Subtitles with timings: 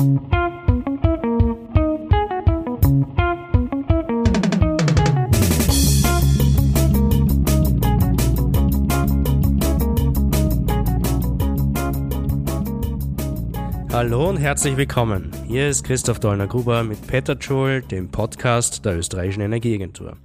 [0.00, 0.16] Hallo
[14.30, 15.30] und herzlich willkommen.
[15.46, 20.16] Hier ist Christoph Dollner-Gruber mit Peter Schul, dem Podcast der österreichischen Energieagentur.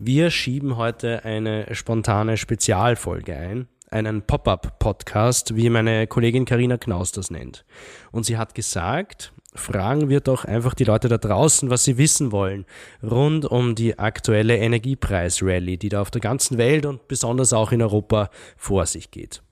[0.00, 7.30] Wir schieben heute eine spontane Spezialfolge ein, einen Pop-up-Podcast, wie meine Kollegin Karina Knaus das
[7.30, 7.64] nennt.
[8.10, 12.32] Und sie hat gesagt, fragen wir doch einfach die Leute da draußen, was sie wissen
[12.32, 12.66] wollen,
[13.02, 17.82] rund um die aktuelle Energiepreis-Rallye, die da auf der ganzen Welt und besonders auch in
[17.82, 19.42] Europa vor sich geht.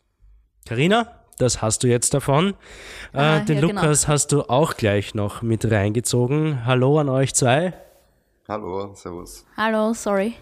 [0.67, 1.07] Karina,
[1.39, 2.55] das hast du jetzt davon.
[3.13, 3.81] Ah, äh, den ja, genau.
[3.81, 4.13] Lukas genau.
[4.13, 6.67] hast du auch gleich noch mit reingezogen.
[6.67, 7.75] Hallo an euch zwei.
[8.49, 9.47] Hallo, servus.
[9.57, 10.35] Hallo, sorry.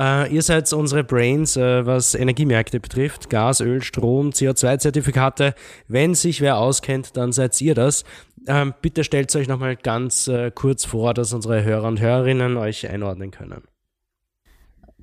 [0.00, 3.28] Äh, ihr seid unsere Brains, äh, was Energiemärkte betrifft.
[3.28, 5.54] Gas, Öl, Strom, CO2-Zertifikate.
[5.88, 8.04] Wenn sich wer auskennt, dann seid ihr das.
[8.46, 12.88] Ähm, bitte stellt euch nochmal ganz äh, kurz vor, dass unsere Hörer und Hörerinnen euch
[12.88, 13.64] einordnen können.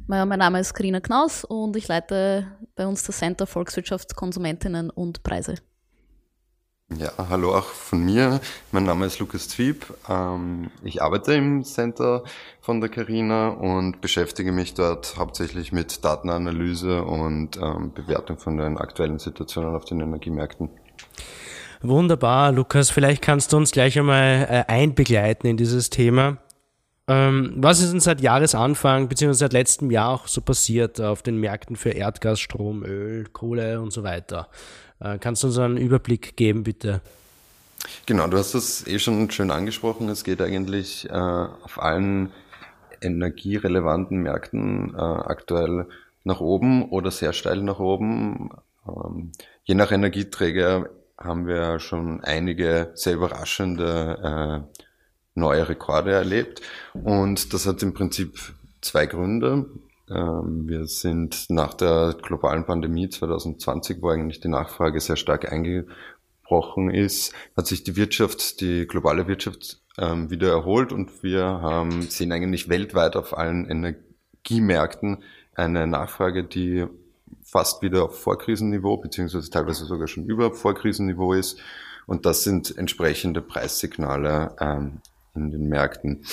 [0.08, 5.22] Mein Name ist Karina Knaus und ich leite bei uns das Center Volkswirtschaft, Konsumentinnen und
[5.22, 5.56] Preise.
[6.96, 8.40] Ja, hallo auch von mir.
[8.72, 9.94] Mein Name ist Lukas Zwieb.
[10.08, 12.24] Ähm, ich arbeite im Center
[12.62, 18.78] von der Carina und beschäftige mich dort hauptsächlich mit Datenanalyse und ähm, Bewertung von den
[18.78, 20.70] aktuellen Situationen auf den Energiemärkten.
[21.82, 22.90] Wunderbar, Lukas.
[22.90, 26.38] Vielleicht kannst du uns gleich einmal äh, einbegleiten in dieses Thema.
[27.10, 29.34] Ähm, was ist denn seit Jahresanfang bzw.
[29.34, 33.92] seit letztem Jahr auch so passiert auf den Märkten für Erdgas, Strom, Öl, Kohle und
[33.92, 34.50] so weiter?
[35.00, 37.02] Äh, kannst du uns einen Überblick geben, bitte?
[38.06, 40.10] Genau, du hast das eh schon schön angesprochen.
[40.10, 42.32] Es geht eigentlich äh, auf allen
[43.02, 45.88] energierelevanten Märkten äh, aktuell
[46.24, 48.50] nach oben oder sehr steil nach oben.
[48.88, 49.32] Ähm,
[49.64, 54.80] je nach Energieträger haben wir schon einige sehr überraschende äh,
[55.36, 56.62] neue Rekorde erlebt.
[56.94, 58.38] Und das hat im Prinzip
[58.82, 59.66] zwei Gründe.
[60.10, 66.90] Ähm, wir sind nach der globalen Pandemie 2020, wo eigentlich die Nachfrage sehr stark eingebrochen
[66.90, 72.32] ist, hat sich die Wirtschaft, die globale Wirtschaft ähm, wieder erholt und wir haben, sehen
[72.32, 75.24] eigentlich weltweit auf allen Energiemärkten
[75.56, 76.86] eine Nachfrage, die
[77.44, 81.60] fast wieder auf Vorkrisenniveau, beziehungsweise teilweise sogar schon über Vorkrisenniveau ist.
[82.06, 85.02] Und das sind entsprechende Preissignale ähm,
[85.36, 86.24] in den Märkten.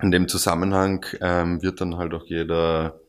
[0.00, 3.00] In dem Zusammenhang ähm, wird dann halt auch jeder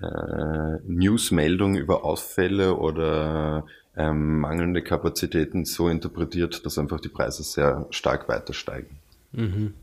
[0.00, 3.64] äh, Newsmeldung über Ausfälle oder
[3.96, 8.98] ähm, mangelnde Kapazitäten so interpretiert, dass einfach die Preise sehr stark weiter steigen.
[9.32, 9.74] Mhm.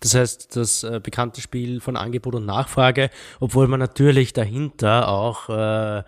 [0.00, 5.48] Das heißt, das äh, bekannte Spiel von Angebot und Nachfrage, obwohl man natürlich dahinter auch
[5.48, 6.02] äh,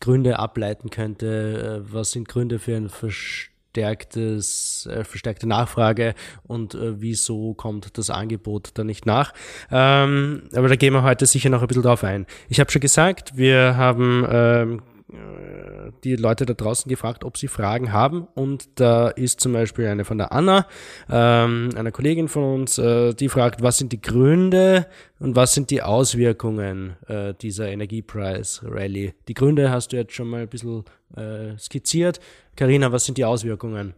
[0.00, 1.82] Gründe ableiten könnte.
[1.88, 7.96] Äh, was sind Gründe für ein Versch verstärktes, äh, verstärkte Nachfrage und äh, wieso kommt
[7.98, 9.32] das Angebot da nicht nach.
[9.70, 12.26] Ähm, aber da gehen wir heute sicher noch ein bisschen drauf ein.
[12.48, 14.82] Ich habe schon gesagt, wir haben ähm,
[15.12, 18.26] äh, die Leute da draußen gefragt, ob sie Fragen haben.
[18.34, 20.66] Und da ist zum Beispiel eine von der Anna,
[21.08, 24.86] ähm, einer Kollegin von uns, äh, die fragt, was sind die Gründe
[25.20, 29.14] und was sind die Auswirkungen äh, dieser Energiepreis-Rallye?
[29.28, 30.84] Die Gründe hast du jetzt schon mal ein bisschen
[31.16, 32.20] äh, skizziert.
[32.60, 33.94] Karina, was sind die Auswirkungen?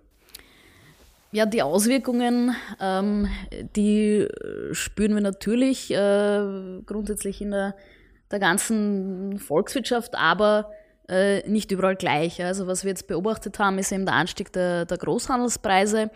[1.33, 3.27] Ja, die Auswirkungen, ähm,
[3.75, 4.29] die
[4.71, 7.75] spüren wir natürlich äh, grundsätzlich in der,
[8.31, 10.71] der ganzen Volkswirtschaft, aber
[11.09, 12.41] äh, nicht überall gleich.
[12.41, 16.13] Also was wir jetzt beobachtet haben, ist eben der Anstieg der, der Großhandelspreise.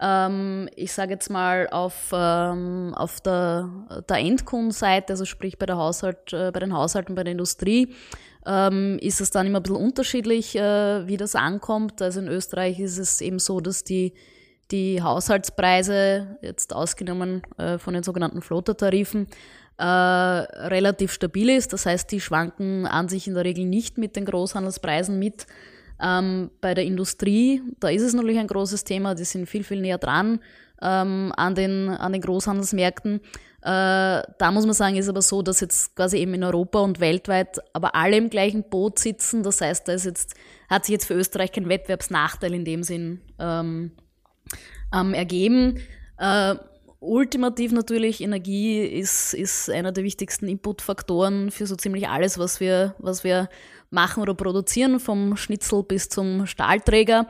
[0.00, 3.70] Ähm, ich sage jetzt mal auf, ähm, auf der,
[4.08, 7.94] der Endkundenseite, also sprich bei, der Haushalt, äh, bei den Haushalten, bei der Industrie,
[8.46, 12.02] ähm, ist es dann immer ein bisschen unterschiedlich, äh, wie das ankommt.
[12.02, 14.12] Also in Österreich ist es eben so, dass die,
[14.70, 19.28] die Haushaltspreise, jetzt ausgenommen äh, von den sogenannten Floater-Tarifen,
[19.78, 21.72] äh, relativ stabil ist.
[21.72, 25.46] Das heißt, die schwanken an sich in der Regel nicht mit den Großhandelspreisen mit.
[26.02, 29.80] Ähm, bei der Industrie, da ist es natürlich ein großes Thema, die sind viel, viel
[29.80, 30.40] näher dran
[30.82, 33.20] ähm, an, den, an den Großhandelsmärkten.
[33.64, 37.00] Äh, da muss man sagen, ist aber so, dass jetzt quasi eben in Europa und
[37.00, 39.42] weltweit aber alle im gleichen Boot sitzen.
[39.42, 40.34] Das heißt, da ist jetzt,
[40.68, 43.92] hat sich jetzt für Österreich kein Wettbewerbsnachteil in dem Sinn ähm,
[44.94, 45.80] ähm ergeben.
[46.18, 46.56] Äh,
[47.00, 52.94] ultimativ natürlich, Energie ist, ist einer der wichtigsten Inputfaktoren für so ziemlich alles, was wir,
[52.98, 53.48] was wir
[53.88, 57.28] machen oder produzieren, vom Schnitzel bis zum Stahlträger.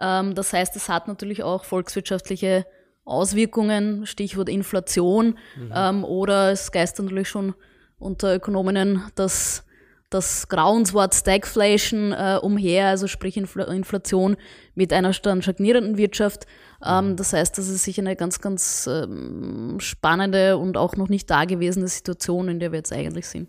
[0.00, 2.66] Ähm, das heißt, es hat natürlich auch volkswirtschaftliche
[3.06, 5.72] Auswirkungen, Stichwort Inflation, mhm.
[5.74, 7.54] ähm, oder es geistert natürlich schon
[7.98, 9.66] unter Ökonominnen das
[10.10, 14.36] das Grauenswort Stagflation äh, umher, also sprich Infl Inflation
[14.74, 16.46] mit einer dann stagnierenden Wirtschaft.
[16.84, 21.28] Ähm, das heißt, das ist sicher eine ganz, ganz ähm, spannende und auch noch nicht
[21.28, 23.48] dagewesene Situation, in der wir jetzt eigentlich sind.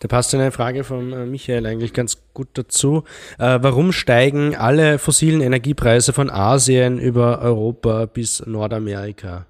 [0.00, 3.04] Da passt eine Frage von äh, Michael eigentlich ganz gut dazu.
[3.38, 9.46] Äh, warum steigen alle fossilen Energiepreise von Asien über Europa bis Nordamerika?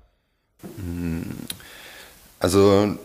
[2.39, 2.97] Also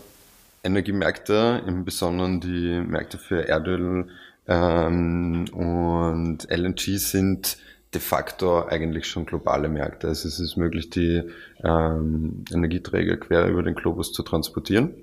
[0.64, 4.08] Energiemärkte, im Besonderen die Märkte für Erdöl
[4.48, 7.58] ähm, und LNG sind
[7.94, 10.08] de facto eigentlich schon globale Märkte.
[10.08, 11.24] Also es ist möglich, die
[11.64, 14.94] ähm, Energieträger quer über den Globus zu transportieren.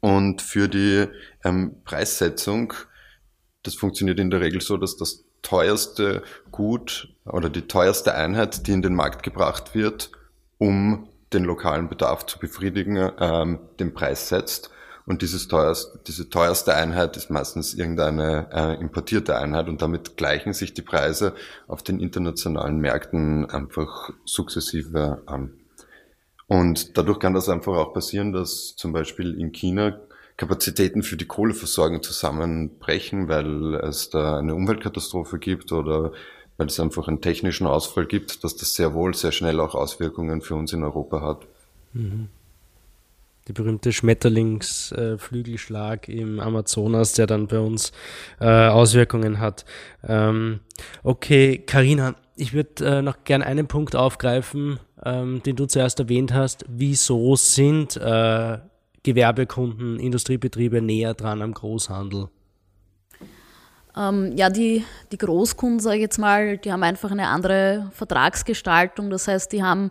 [0.00, 1.06] Und für die
[1.44, 2.72] ähm, Preissetzung,
[3.62, 8.72] das funktioniert in der Regel so, dass das teuerste Gut oder die teuerste Einheit, die
[8.72, 10.10] in den Markt gebracht wird,
[10.58, 14.70] um den lokalen Bedarf zu befriedigen, ähm, den Preis setzt.
[15.06, 20.52] Und dieses teuerste, diese teuerste Einheit ist meistens irgendeine äh, importierte Einheit und damit gleichen
[20.52, 21.32] sich die Preise
[21.68, 25.52] auf den internationalen Märkten einfach sukzessive an.
[26.48, 29.98] Und dadurch kann das einfach auch passieren, dass zum Beispiel in China
[30.36, 36.12] Kapazitäten für die Kohleversorgung zusammenbrechen, weil es da eine Umweltkatastrophe gibt oder
[36.58, 40.42] weil es einfach einen technischen Ausfall gibt, dass das sehr wohl sehr schnell auch Auswirkungen
[40.42, 41.46] für uns in Europa hat.
[41.92, 42.28] Mhm.
[43.48, 47.92] Die berühmte Schmetterlingsflügelschlag äh, im Amazonas, der dann bei uns
[48.40, 49.64] äh, Auswirkungen hat.
[50.06, 50.60] Ähm,
[51.04, 56.32] okay, Karina, ich würde äh, noch gern einen Punkt aufgreifen, ähm, den du zuerst erwähnt
[56.32, 56.64] hast.
[56.68, 58.58] Wieso sind äh,
[59.02, 62.28] Gewerbekunden, Industriebetriebe näher dran am Großhandel?
[63.96, 69.10] Ähm, ja, die, die Großkunden, sage ich jetzt mal, die haben einfach eine andere Vertragsgestaltung.
[69.10, 69.90] Das heißt, die haben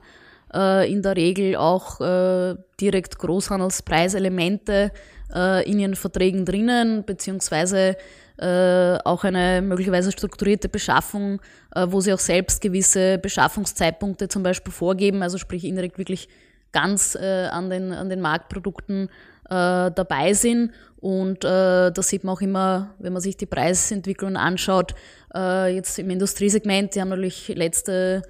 [0.54, 4.92] äh, in der Regel auch äh, direkt Großhandelspreiselemente
[5.34, 7.98] äh, in ihren Verträgen drinnen, beziehungsweise
[8.38, 11.42] äh, auch eine möglicherweise strukturierte Beschaffung,
[11.74, 16.28] äh, wo sie auch selbst gewisse Beschaffungszeitpunkte zum Beispiel vorgeben, also sprich indirekt wirklich
[16.72, 19.10] ganz äh, an, den, an den Marktprodukten
[19.50, 20.72] äh, dabei sind.
[20.98, 24.96] Und äh, da sieht man auch immer, wenn man sich die Preisentwicklung anschaut,
[25.34, 28.24] äh, jetzt im Industriesegment, die haben natürlich letzte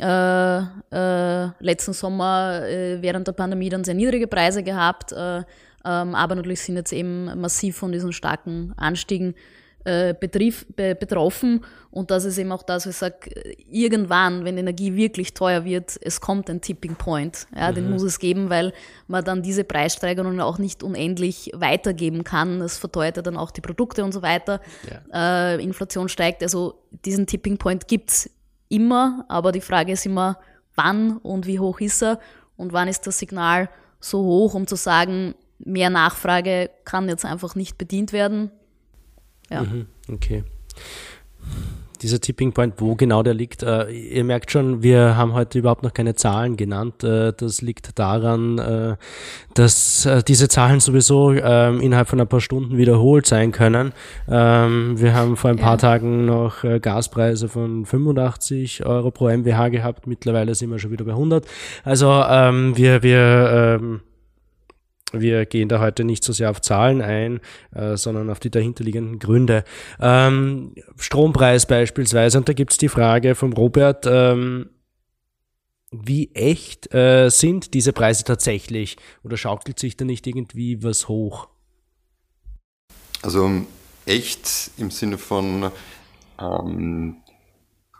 [0.00, 5.42] äh, äh, letzten Sommer äh, während der Pandemie dann sehr niedrige Preise gehabt, äh,
[5.82, 9.34] aber natürlich sind jetzt eben massiv von diesen starken Anstiegen
[9.84, 11.64] äh, betrief, be, betroffen.
[11.90, 13.30] Und das ist eben auch das, was ich sage,
[13.70, 17.46] irgendwann, wenn Energie wirklich teuer wird, es kommt ein Tipping Point.
[17.56, 17.74] Ja, mhm.
[17.76, 18.72] Den muss es geben, weil
[19.06, 22.58] man dann diese Preissteigerungen auch nicht unendlich weitergeben kann.
[22.58, 24.60] Das verteuert ja dann auch die Produkte und so weiter.
[25.12, 25.54] Ja.
[25.54, 26.42] Äh, Inflation steigt.
[26.42, 28.28] Also diesen Tipping Point gibt's
[28.68, 30.38] immer, aber die Frage ist immer,
[30.74, 32.18] wann und wie hoch ist er
[32.56, 33.70] und wann ist das Signal
[34.00, 38.50] so hoch, um zu sagen, mehr Nachfrage kann jetzt einfach nicht bedient werden.
[39.50, 39.62] Ja.
[39.62, 40.44] Mhm, okay
[42.02, 43.62] dieser Tipping Point, wo genau der liegt.
[43.62, 47.04] Äh, ihr merkt schon, wir haben heute überhaupt noch keine Zahlen genannt.
[47.04, 48.96] Äh, das liegt daran, äh,
[49.54, 53.92] dass äh, diese Zahlen sowieso ähm, innerhalb von ein paar Stunden wiederholt sein können.
[54.28, 55.76] Ähm, wir haben vor ein paar ja.
[55.78, 60.06] Tagen noch äh, Gaspreise von 85 Euro pro MWH gehabt.
[60.06, 61.46] Mittlerweile sind wir schon wieder bei 100.
[61.84, 64.00] Also ähm, wir, wir ähm,
[65.12, 67.40] wir gehen da heute nicht so sehr auf Zahlen ein,
[67.74, 69.64] äh, sondern auf die dahinterliegenden Gründe.
[70.00, 74.70] Ähm, Strompreis beispielsweise, und da gibt's die Frage vom Robert, ähm,
[75.90, 81.48] wie echt äh, sind diese Preise tatsächlich oder schaukelt sich da nicht irgendwie was hoch?
[83.22, 83.50] Also
[84.04, 85.70] echt im Sinne von,
[86.38, 87.16] ähm,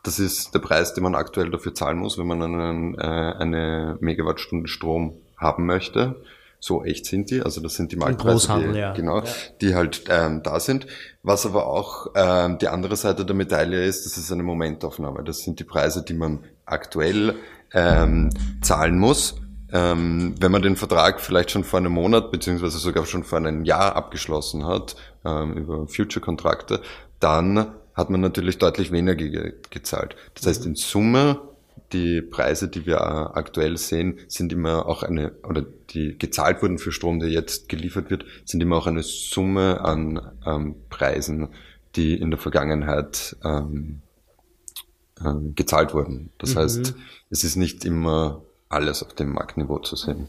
[0.04, 3.96] das ist der Preis, den man aktuell dafür zahlen muss, wenn man einen, äh, eine
[4.00, 6.22] Megawattstunde Strom haben möchte
[6.60, 8.92] so echt sind die, also das sind die Marktpreise, die, ja.
[8.92, 9.24] genau, ja.
[9.60, 10.86] die halt ähm, da sind.
[11.22, 15.22] Was aber auch ähm, die andere Seite der Medaille ist, das ist eine Momentaufnahme.
[15.22, 17.36] Das sind die Preise, die man aktuell
[17.72, 19.36] ähm, zahlen muss.
[19.70, 23.64] Ähm, wenn man den Vertrag vielleicht schon vor einem Monat beziehungsweise sogar schon vor einem
[23.64, 26.80] Jahr abgeschlossen hat ähm, über Future-Kontrakte,
[27.20, 30.16] dann hat man natürlich deutlich weniger ge gezahlt.
[30.34, 31.40] Das heißt, in Summe
[31.92, 33.00] die Preise, die wir
[33.36, 38.10] aktuell sehen, sind immer auch eine, oder die gezahlt wurden für Strom, der jetzt geliefert
[38.10, 41.48] wird, sind immer auch eine Summe an ähm, Preisen,
[41.96, 44.02] die in der Vergangenheit ähm,
[45.20, 46.30] äh, gezahlt wurden.
[46.38, 46.58] Das mhm.
[46.58, 46.94] heißt,
[47.30, 50.28] es ist nicht immer alles auf dem Marktniveau zu sehen.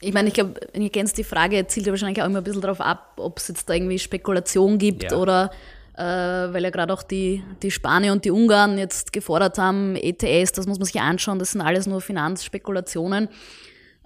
[0.00, 2.60] Ich meine, ich glaube, ihr kennst die Frage, zielt ja wahrscheinlich auch immer ein bisschen
[2.60, 5.16] darauf ab, ob es jetzt da irgendwie Spekulation gibt ja.
[5.16, 5.50] oder
[5.96, 10.52] äh, weil ja gerade auch die, die Spanier und die Ungarn jetzt gefordert haben, ETS,
[10.52, 13.28] das muss man sich anschauen, das sind alles nur Finanzspekulationen.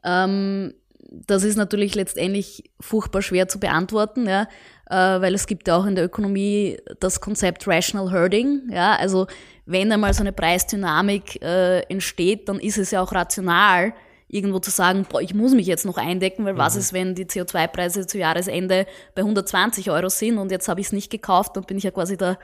[0.05, 0.75] Ähm,
[1.11, 4.43] das ist natürlich letztendlich furchtbar schwer zu beantworten, ja,
[4.89, 9.27] äh, weil es gibt ja auch in der Ökonomie das Konzept Rational Herding, ja, also
[9.67, 13.93] wenn einmal so eine Preisdynamik äh, entsteht, dann ist es ja auch rational,
[14.31, 16.59] irgendwo zu sagen, boah, ich muss mich jetzt noch eindecken, weil mhm.
[16.59, 20.87] was ist, wenn die CO2-Preise zu Jahresende bei 120 Euro sind und jetzt habe ich
[20.87, 22.39] es nicht gekauft, dann bin ich ja quasi der,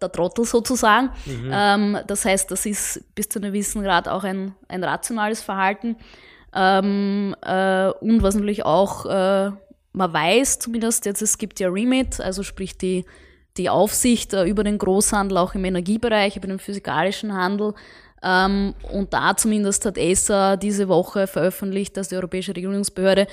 [0.00, 1.10] der Trottel sozusagen.
[1.26, 1.50] Mhm.
[1.52, 5.96] Ähm, das heißt, das ist bis zu einem gewissen Grad auch ein, ein rationales Verhalten.
[6.54, 9.50] Ähm, äh, und was natürlich auch äh,
[9.92, 13.04] man weiß, zumindest jetzt, es gibt ja Remit, also sprich die,
[13.56, 17.74] die Aufsicht äh, über den Großhandel auch im Energiebereich, über den physikalischen Handel.
[18.22, 23.26] Ähm, und da zumindest hat ESA diese Woche veröffentlicht, dass die Europäische Regulierungsbehörde,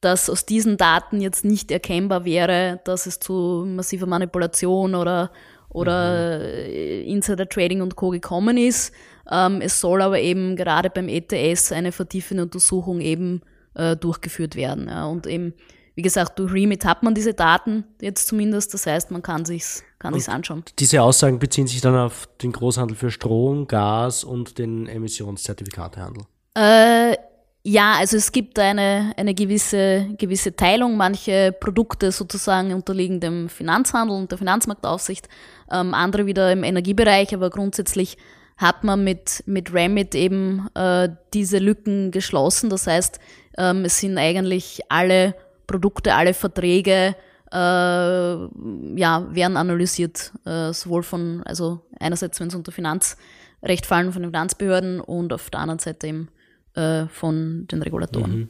[0.00, 5.30] dass aus diesen Daten jetzt nicht erkennbar wäre, dass es zu massiver Manipulation oder,
[5.68, 7.06] oder mhm.
[7.06, 8.10] Insider Trading und Co.
[8.10, 8.92] gekommen ist.
[9.30, 13.42] Ähm, es soll aber eben gerade beim ETS eine vertiefende Untersuchung eben
[13.74, 14.88] äh, durchgeführt werden.
[14.88, 15.54] Und eben,
[15.94, 18.74] wie gesagt, durch Remit hat man diese Daten jetzt zumindest.
[18.74, 20.64] Das heißt, man kann sich's, kann sich's anschauen.
[20.78, 26.24] Diese Aussagen beziehen sich dann auf den Großhandel für Strom, Gas und den Emissionszertifikatehandel.
[26.54, 27.16] Äh,
[27.64, 30.96] ja, also es gibt eine, eine gewisse, gewisse Teilung.
[30.96, 35.28] Manche Produkte sozusagen unterliegen dem Finanzhandel und der Finanzmarktaufsicht,
[35.70, 38.18] ähm, andere wieder im Energiebereich, aber grundsätzlich
[38.56, 42.70] hat man mit, mit Remit eben äh, diese Lücken geschlossen.
[42.70, 43.18] Das heißt,
[43.58, 45.34] ähm, es sind eigentlich alle
[45.66, 47.16] Produkte, alle Verträge,
[47.52, 54.22] äh, ja, werden analysiert, äh, sowohl von, also einerseits, wenn es unter Finanzrecht fallen, von
[54.22, 56.28] den Finanzbehörden und auf der anderen Seite eben
[56.74, 58.38] äh, von den Regulatoren.
[58.38, 58.48] Mhm.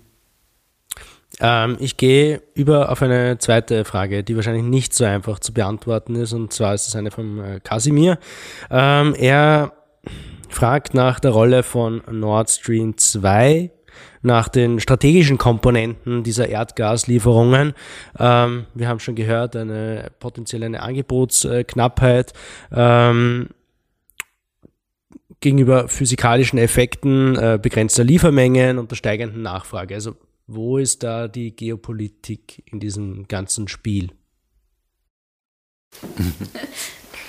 [1.40, 6.14] Ähm, ich gehe über auf eine zweite Frage, die wahrscheinlich nicht so einfach zu beantworten
[6.14, 8.18] ist, und zwar ist es eine von äh, Kasimir.
[8.70, 9.72] Ähm, er
[10.48, 13.70] fragt nach der Rolle von Nord Stream 2,
[14.22, 17.74] nach den strategischen Komponenten dieser Erdgaslieferungen.
[18.18, 22.32] Ähm, wir haben schon gehört, eine potenzielle eine Angebotsknappheit.
[22.70, 23.48] Ähm,
[25.40, 29.94] gegenüber physikalischen Effekten äh, begrenzter Liefermengen und der steigenden Nachfrage.
[29.94, 30.14] Also
[30.46, 34.10] wo ist da die Geopolitik in diesem ganzen Spiel?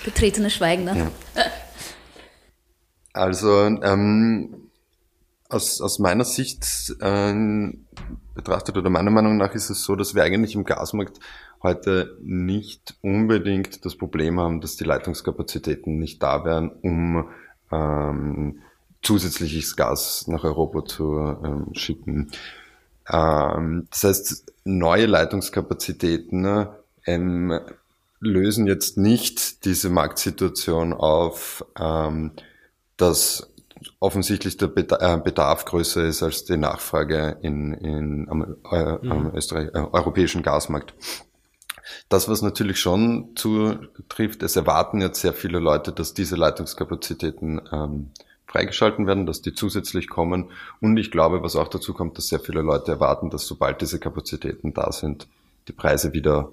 [0.06, 1.12] Betretenes Schweigen, ne?
[1.36, 1.44] Ja.
[3.13, 4.70] Also ähm,
[5.50, 7.86] aus, aus meiner Sicht ähm,
[8.34, 11.20] betrachtet oder meiner Meinung nach ist es so, dass wir eigentlich im Gasmarkt
[11.62, 17.29] heute nicht unbedingt das Problem haben, dass die Leitungskapazitäten nicht da wären, um
[17.72, 18.60] ähm,
[19.01, 22.32] zusätzliches Gas nach Europa zu ähm, schicken.
[23.10, 27.60] Ähm, das heißt, neue Leitungskapazitäten ne, ähm,
[28.20, 32.32] lösen jetzt nicht diese Marktsituation auf, ähm,
[32.98, 33.54] dass
[34.00, 39.12] offensichtlich der äh, Bedarf größer ist als die Nachfrage in, in, am, äh, mhm.
[39.12, 40.94] am Österreich, äh, europäischen Gasmarkt.
[42.10, 48.12] Das, was natürlich schon zutrifft, es erwarten jetzt sehr viele Leute, dass diese Leitungskapazitäten ähm,
[48.46, 50.52] freigeschalten werden, dass die zusätzlich kommen.
[50.80, 54.00] Und ich glaube, was auch dazu kommt, dass sehr viele Leute erwarten, dass sobald diese
[54.00, 55.28] Kapazitäten da sind,
[55.68, 56.52] die Preise wieder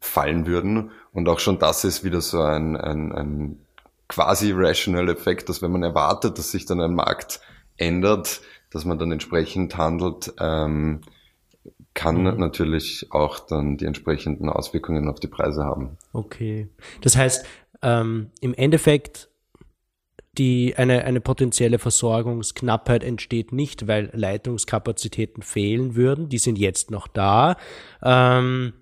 [0.00, 0.90] fallen würden.
[1.12, 3.66] Und auch schon das ist wieder so ein, ein, ein
[4.10, 7.40] quasi rational Effekt, dass wenn man erwartet, dass sich dann ein Markt
[7.76, 8.40] ändert,
[8.70, 11.00] dass man dann entsprechend handelt, ähm,
[11.94, 12.38] kann mhm.
[12.38, 15.96] natürlich auch dann die entsprechenden Auswirkungen auf die Preise haben.
[16.12, 16.68] Okay.
[17.00, 17.46] Das heißt,
[17.82, 19.28] ähm, im Endeffekt
[20.38, 26.28] die, eine, eine potenzielle Versorgungsknappheit entsteht nicht, weil Leitungskapazitäten fehlen würden.
[26.28, 27.56] Die sind jetzt noch da.
[28.02, 28.72] Ähm,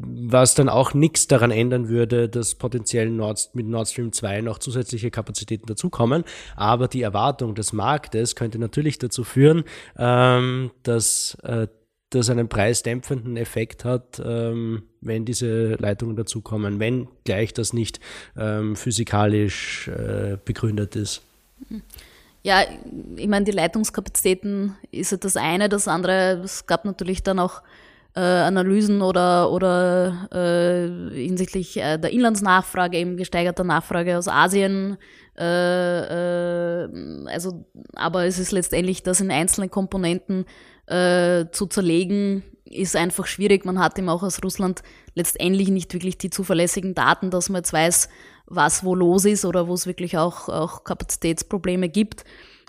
[0.00, 4.58] was dann auch nichts daran ändern würde, dass potenziell Nord, mit Nord Stream 2 noch
[4.58, 6.24] zusätzliche Kapazitäten dazukommen.
[6.56, 9.64] Aber die Erwartung des Marktes könnte natürlich dazu führen,
[9.96, 11.66] ähm, dass äh,
[12.10, 18.00] das einen preisdämpfenden Effekt hat, ähm, wenn diese Leitungen dazukommen, wenn gleich das nicht
[18.36, 21.22] ähm, physikalisch äh, begründet ist.
[22.42, 22.62] Ja,
[23.16, 27.62] ich meine, die Leitungskapazitäten ist ja das eine, das andere, es gab natürlich dann auch
[28.18, 34.96] äh, Analysen oder, oder äh, hinsichtlich äh, der Inlandsnachfrage, eben gesteigerter Nachfrage aus Asien.
[35.38, 36.88] Äh, äh,
[37.26, 40.46] also, aber es ist letztendlich das in einzelnen Komponenten
[40.86, 43.64] äh, zu zerlegen, ist einfach schwierig.
[43.64, 44.82] Man hat eben auch aus Russland
[45.14, 48.08] letztendlich nicht wirklich die zuverlässigen Daten, dass man jetzt weiß,
[48.46, 52.24] was wo los ist oder wo es wirklich auch, auch Kapazitätsprobleme gibt.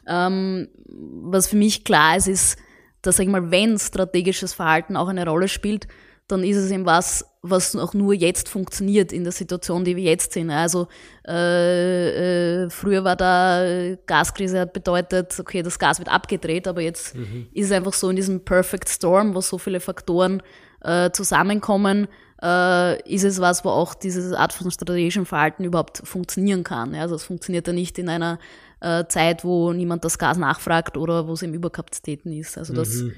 [0.07, 2.57] Ähm, was für mich klar ist, ist,
[3.01, 5.87] dass, sag ich mal, wenn strategisches Verhalten auch eine Rolle spielt,
[6.27, 10.03] dann ist es eben was, was auch nur jetzt funktioniert in der Situation, die wir
[10.03, 10.51] jetzt sind.
[10.51, 10.87] Also
[11.27, 17.15] äh, äh, früher war da Gaskrise hat bedeutet, okay, das Gas wird abgedreht, aber jetzt
[17.15, 17.47] mhm.
[17.51, 20.43] ist es einfach so in diesem Perfect Storm, wo so viele Faktoren
[20.81, 22.07] äh, zusammenkommen,
[22.41, 26.93] äh, ist es was, wo auch diese Art von strategischem Verhalten überhaupt funktionieren kann.
[26.93, 27.01] Ja?
[27.01, 28.39] Also es funktioniert ja nicht in einer
[28.81, 32.57] äh, Zeit, wo niemand das Gas nachfragt oder wo es im Überkapazitäten ist.
[32.57, 33.13] Also das mhm.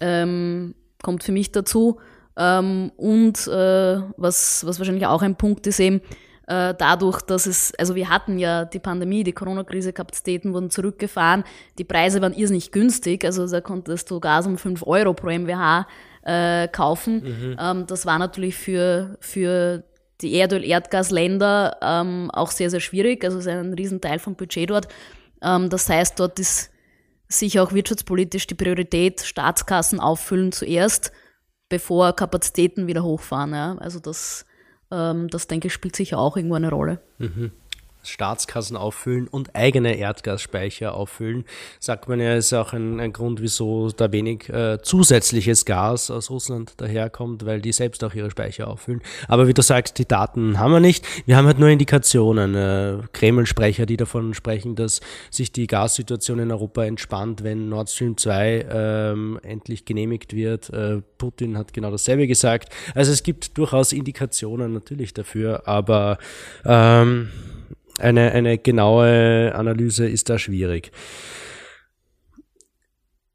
[0.00, 1.98] ähm, kommt für mich dazu.
[2.36, 6.00] Ähm, und äh, was, was wahrscheinlich auch ein Punkt ist eben,
[6.46, 11.44] äh, dadurch, dass es, also wir hatten ja die Pandemie, die Corona-Krise, Kapazitäten wurden zurückgefahren,
[11.78, 15.86] die Preise waren irrsinnig günstig, also da konntest du Gas um 5 Euro pro MWH
[16.22, 17.22] äh, kaufen.
[17.22, 17.56] Mhm.
[17.58, 19.84] Ähm, das war natürlich für, für
[20.24, 24.88] die Erdöl-Erdgasländer ähm, auch sehr, sehr schwierig, also es ist ein Riesenteil vom Budget dort.
[25.42, 26.70] Ähm, das heißt, dort ist
[27.28, 31.12] sicher auch wirtschaftspolitisch die Priorität, Staatskassen auffüllen zuerst
[31.68, 33.52] bevor Kapazitäten wieder hochfahren.
[33.52, 33.76] Ja.
[33.78, 34.46] Also das,
[34.90, 37.00] ähm, das denke ich, spielt sicher auch irgendwo eine Rolle.
[37.18, 37.52] Mhm.
[38.04, 41.44] Staatskassen auffüllen und eigene Erdgasspeicher auffüllen.
[41.80, 46.30] Sagt man ja, ist auch ein, ein Grund, wieso da wenig äh, zusätzliches Gas aus
[46.30, 49.02] Russland daherkommt, weil die selbst auch ihre Speicher auffüllen.
[49.28, 51.06] Aber wie du sagst, die Daten haben wir nicht.
[51.26, 52.54] Wir haben halt nur Indikationen.
[52.54, 58.16] Äh, Kreml-Sprecher, die davon sprechen, dass sich die Gassituation in Europa entspannt, wenn Nord Stream
[58.16, 60.70] 2 ähm, endlich genehmigt wird.
[60.70, 62.68] Äh, Putin hat genau dasselbe gesagt.
[62.94, 66.18] Also es gibt durchaus Indikationen natürlich dafür, aber
[66.64, 67.30] ähm,
[67.98, 70.90] eine, eine genaue Analyse ist da schwierig.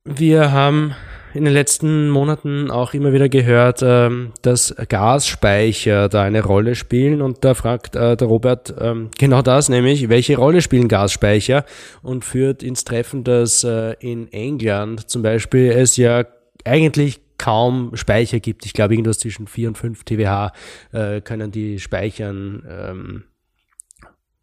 [0.05, 0.95] Wir haben
[1.33, 7.21] in den letzten Monaten auch immer wieder gehört, ähm, dass Gasspeicher da eine Rolle spielen
[7.21, 11.65] und da fragt äh, der Robert ähm, genau das, nämlich welche Rolle spielen Gasspeicher
[12.01, 16.25] und führt ins Treffen, dass äh, in England zum Beispiel es ja
[16.65, 18.65] eigentlich kaum Speicher gibt.
[18.65, 20.51] Ich glaube, irgendwas zwischen 4 und 5 TWH
[20.91, 23.23] äh, können die speichern.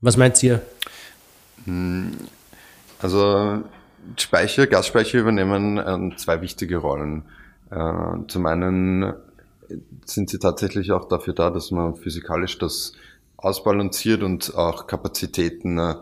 [0.06, 0.62] Ähm, was meint ihr?
[1.64, 2.12] Hm,
[3.00, 3.62] also
[4.16, 7.24] Speicher, Gasspeicher übernehmen äh, zwei wichtige Rollen.
[7.70, 9.14] Äh, zum einen
[10.04, 12.92] sind sie tatsächlich auch dafür da, dass man physikalisch das
[13.36, 15.94] ausbalanciert und auch Kapazitäten äh,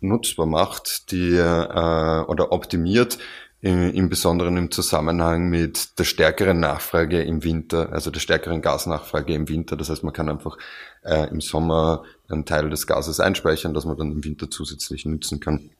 [0.00, 3.18] nutzbar macht, die oder optimiert,
[3.60, 9.48] im Besonderen im Zusammenhang mit der stärkeren Nachfrage im Winter, also der stärkeren Gasnachfrage im
[9.48, 9.76] Winter.
[9.76, 10.58] Das heißt, man kann einfach
[11.04, 15.40] äh, im Sommer einen Teil des Gases einspeichern, das man dann im Winter zusätzlich nutzen
[15.40, 15.70] kann.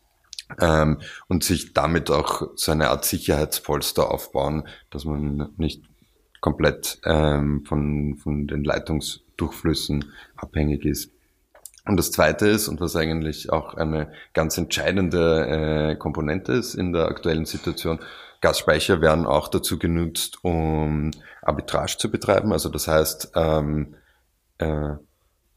[0.60, 5.82] Ähm, und sich damit auch so eine Art Sicherheitspolster aufbauen, dass man nicht
[6.40, 11.10] komplett ähm, von, von den Leitungsdurchflüssen abhängig ist.
[11.84, 16.92] Und das Zweite ist, und was eigentlich auch eine ganz entscheidende äh, Komponente ist in
[16.92, 17.98] der aktuellen Situation,
[18.40, 21.12] Gasspeicher werden auch dazu genutzt, um
[21.42, 22.52] Arbitrage zu betreiben.
[22.52, 23.94] Also das heißt, ähm,
[24.58, 24.94] äh,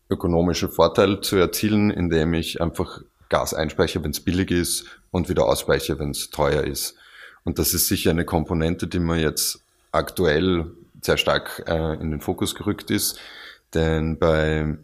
[0.09, 5.45] ökonomischen Vorteil zu erzielen, indem ich einfach Gas einspeichere, wenn es billig ist und wieder
[5.45, 6.95] ausspeichere, wenn es teuer ist.
[7.43, 12.21] Und das ist sicher eine Komponente, die man jetzt aktuell sehr stark äh, in den
[12.21, 13.19] Fokus gerückt ist.
[13.73, 14.77] Denn bei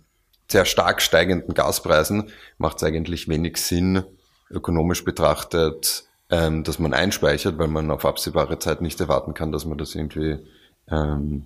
[0.49, 4.03] sehr stark steigenden Gaspreisen macht es eigentlich wenig Sinn,
[4.49, 9.65] ökonomisch betrachtet, ähm, dass man einspeichert, weil man auf absehbare Zeit nicht erwarten kann, dass
[9.65, 10.39] man das irgendwie
[10.89, 11.45] ähm,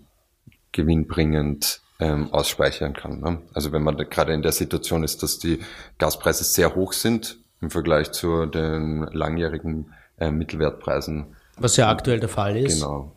[0.71, 3.19] gewinnbringend ähm, ausspeichern kann.
[3.19, 3.41] Ne?
[3.53, 5.59] Also wenn man gerade in der Situation ist, dass die
[5.97, 11.35] Gaspreise sehr hoch sind im Vergleich zu den langjährigen äh, Mittelwertpreisen.
[11.57, 12.81] Was ja aktuell der Fall ist.
[12.81, 13.11] Genau.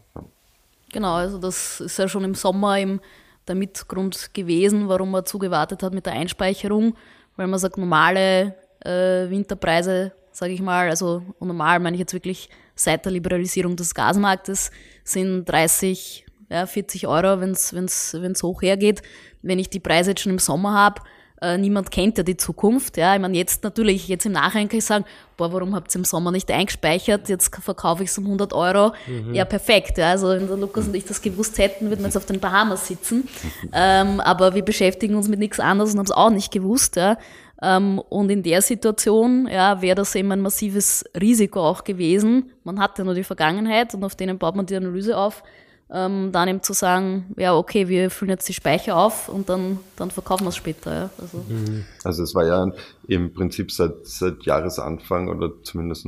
[0.90, 3.00] Genau, also das ist ja schon im Sommer im
[3.48, 6.94] der Mitgrund gewesen, warum man zugewartet hat mit der Einspeicherung,
[7.36, 12.50] weil man sagt, normale äh, Winterpreise, sage ich mal, also normal meine ich jetzt wirklich
[12.74, 14.70] seit der Liberalisierung des Gasmarktes,
[15.02, 19.02] sind 30, ja, 40 Euro, wenn es hoch hergeht.
[19.42, 21.02] Wenn ich die Preise jetzt schon im Sommer habe,
[21.40, 22.96] äh, niemand kennt ja die Zukunft.
[22.96, 25.04] Ja, ich meine, jetzt natürlich, jetzt im Nachhinein kann ich sagen,
[25.36, 27.28] boah, warum habt ihr im Sommer nicht eingespeichert?
[27.28, 28.92] Jetzt verkaufe ich es um 100 Euro.
[29.06, 29.34] Mhm.
[29.34, 29.98] Ja, perfekt.
[29.98, 32.40] Ja, also wenn der Lukas und ich das gewusst hätten, würden wir jetzt auf den
[32.40, 33.28] Bahamas sitzen.
[33.72, 36.96] Ähm, aber wir beschäftigen uns mit nichts anderes und haben es auch nicht gewusst.
[36.96, 37.18] Ja.
[37.60, 42.50] Ähm, und in der Situation ja, wäre das eben ein massives Risiko auch gewesen.
[42.64, 45.42] Man hat ja nur die Vergangenheit und auf denen baut man die Analyse auf
[45.90, 49.78] ähm, dann eben zu sagen, ja, okay, wir füllen jetzt die Speicher auf und dann,
[49.96, 50.94] dann verkaufen wir es später.
[50.94, 51.10] Ja.
[51.18, 51.38] Also.
[51.48, 51.84] Mhm.
[52.04, 52.70] also es war ja
[53.06, 56.06] im Prinzip seit, seit Jahresanfang oder zumindest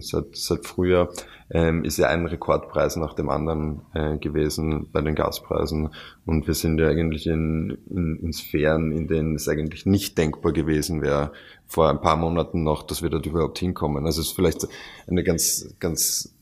[0.00, 1.10] seit, seit Frühjahr
[1.50, 5.90] ähm, ist ja ein Rekordpreis nach dem anderen äh, gewesen bei den Gaspreisen.
[6.26, 10.52] Und wir sind ja eigentlich in, in, in Sphären, in denen es eigentlich nicht denkbar
[10.52, 11.30] gewesen wäre,
[11.66, 14.06] vor ein paar Monaten noch, dass wir dort überhaupt hinkommen.
[14.06, 14.66] Also es ist vielleicht
[15.06, 16.34] eine ganz, ganz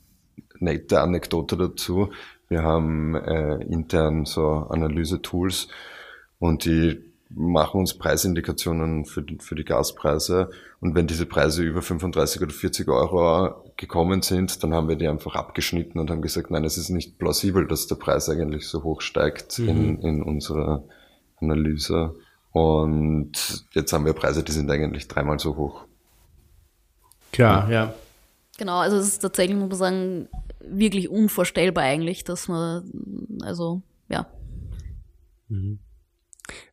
[0.58, 2.10] nette Anekdote dazu
[2.48, 5.68] Wir haben äh, intern so Analyse-Tools
[6.38, 10.50] und die machen uns Preisindikationen für die, für die Gaspreise.
[10.80, 15.08] Und wenn diese Preise über 35 oder 40 Euro gekommen sind, dann haben wir die
[15.08, 18.82] einfach abgeschnitten und haben gesagt, nein, es ist nicht plausibel, dass der Preis eigentlich so
[18.82, 19.68] hoch steigt mhm.
[19.68, 20.84] in, in unserer
[21.40, 22.14] Analyse.
[22.52, 25.84] Und jetzt haben wir Preise, die sind eigentlich dreimal so hoch.
[27.32, 27.94] Klar, ja.
[28.56, 30.28] Genau, also es ist tatsächlich, muss man sagen,
[30.70, 34.26] wirklich unvorstellbar eigentlich, dass man, also, ja.
[35.48, 35.78] Mhm.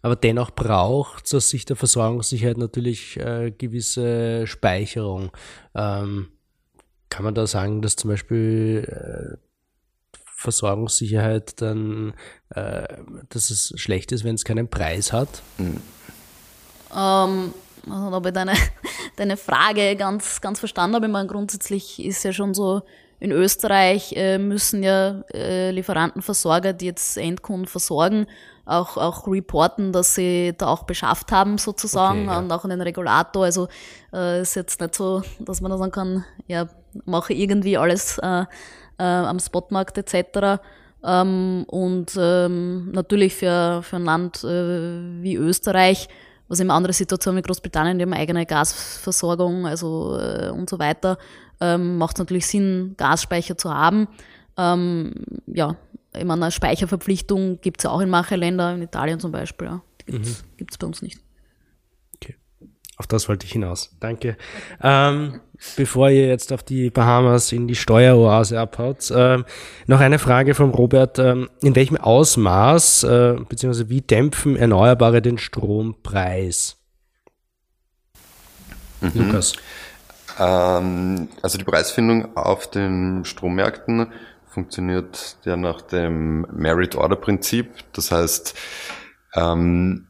[0.02, 5.32] Aber dennoch braucht es aus Sicht der Versorgungssicherheit natürlich äh, gewisse Speicherung.
[5.74, 6.30] Ähm,
[7.10, 9.38] kann man da sagen, dass zum Beispiel äh,
[10.36, 12.14] Versorgungssicherheit dann,
[12.50, 12.88] äh,
[13.30, 15.42] dass es schlecht ist, wenn es keinen Preis hat?
[15.58, 15.82] Mhm.
[16.96, 17.54] Ähm,
[17.90, 18.54] also habe ich deine,
[19.16, 22.82] deine Frage ganz, ganz verstanden, aber ich meine, grundsätzlich ist ja schon so,
[23.20, 28.28] in Österreich äh, müssen ja äh, Lieferantenversorger, die jetzt Endkunden versorgen,
[28.66, 32.40] auch, auch reporten, dass sie da auch beschafft haben sozusagen okay, ja.
[32.40, 33.46] und auch an den Regulator.
[33.46, 33.68] Also
[34.12, 36.68] äh, ist jetzt nicht so, dass man da sagen kann, ja,
[37.06, 38.46] mache irgendwie alles äh,
[38.98, 40.62] äh, am Spotmarkt etc.
[41.04, 46.10] Ähm, und ähm, natürlich für, für ein Land äh, wie Österreich,
[46.48, 51.18] was immer andere Situation wie Großbritannien, die haben eigene Gasversorgung also äh, und so weiter,
[51.62, 54.08] ähm, macht es natürlich Sinn, Gasspeicher zu haben.
[54.58, 55.14] Ähm,
[55.48, 55.76] ja,
[56.18, 59.68] ich meine, eine Speicherverpflichtung gibt es ja auch in manchen Ländern, in Italien zum Beispiel.
[59.68, 59.82] Ja.
[60.06, 60.66] Gibt es mhm.
[60.80, 61.20] bei uns nicht.
[62.16, 62.36] Okay.
[62.98, 63.96] Auf das wollte ich hinaus.
[64.00, 64.38] Danke.
[64.82, 65.42] Ähm,
[65.76, 69.46] bevor ihr jetzt auf die Bahamas in die Steueroase abhaut, ähm,
[69.88, 71.20] noch eine Frage vom Robert.
[71.20, 73.90] Ähm, in welchem Ausmaß äh, bzw.
[73.90, 76.78] wie dämpfen Erneuerbare den Strompreis?
[79.02, 79.12] Mhm.
[79.16, 79.54] Lukas.
[80.40, 84.12] Ähm, also die Preisfindung auf den Strommärkten
[84.48, 87.72] funktioniert ja nach dem Merit-Order-Prinzip.
[87.94, 88.56] Das heißt,
[89.36, 90.08] ähm,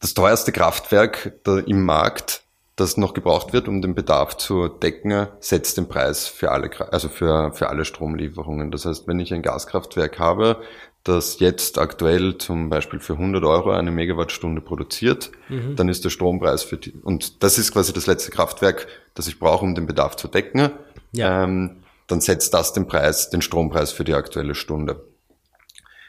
[0.00, 1.32] das teuerste Kraftwerk
[1.66, 2.42] im Markt,
[2.74, 7.08] das noch gebraucht wird, um den Bedarf zu decken, setzt den Preis für alle, also
[7.08, 8.70] für, für alle Stromlieferungen.
[8.70, 10.62] Das heißt, wenn ich ein Gaskraftwerk habe,
[11.04, 15.74] das jetzt aktuell zum Beispiel für 100 Euro eine Megawattstunde produziert, mhm.
[15.76, 19.38] dann ist der Strompreis für die, und das ist quasi das letzte Kraftwerk, das ich
[19.38, 20.70] brauche, um den Bedarf zu decken.
[21.12, 21.44] Ja.
[21.44, 25.04] Ähm, dann setzt das den Preis, den Strompreis für die aktuelle Stunde.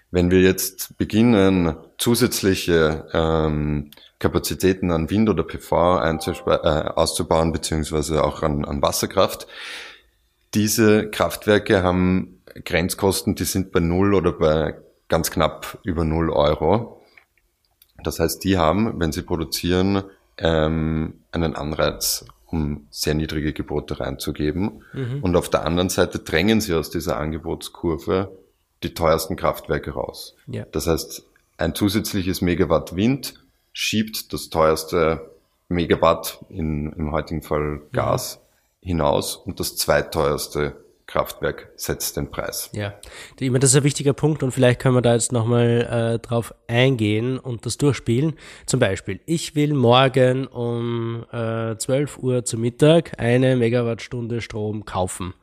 [0.10, 8.44] Wenn wir jetzt beginnen, zusätzliche ähm, Kapazitäten an Wind oder PV äh, auszubauen, beziehungsweise auch
[8.44, 9.48] an, an Wasserkraft,
[10.54, 14.76] diese Kraftwerke haben Grenzkosten, die sind bei null oder bei
[15.08, 17.02] ganz knapp über null Euro.
[18.04, 20.04] Das heißt, die haben, wenn sie produzieren,
[20.38, 24.84] ähm, einen Anreiz, um sehr niedrige Gebote reinzugeben.
[24.94, 25.20] Mhm.
[25.22, 28.38] Und auf der anderen Seite drängen sie aus dieser Angebotskurve
[28.84, 30.36] die teuersten Kraftwerke raus.
[30.48, 30.66] Ja.
[30.72, 31.24] Das heißt,
[31.58, 33.36] ein zusätzliches Megawatt Wind
[33.74, 35.32] schiebt das teuerste
[35.70, 38.40] Megawatt, in, im heutigen Fall Gas,
[38.82, 38.88] mhm.
[38.88, 40.76] hinaus und das zweiteuerste
[41.12, 42.70] Kraftwerk setzt den Preis.
[42.72, 42.94] Ja,
[43.38, 46.20] ich meine, das ist ein wichtiger Punkt und vielleicht können wir da jetzt nochmal äh,
[46.20, 48.36] drauf eingehen und das durchspielen.
[48.66, 55.34] Zum Beispiel, ich will morgen um äh, 12 Uhr zu Mittag eine Megawattstunde Strom kaufen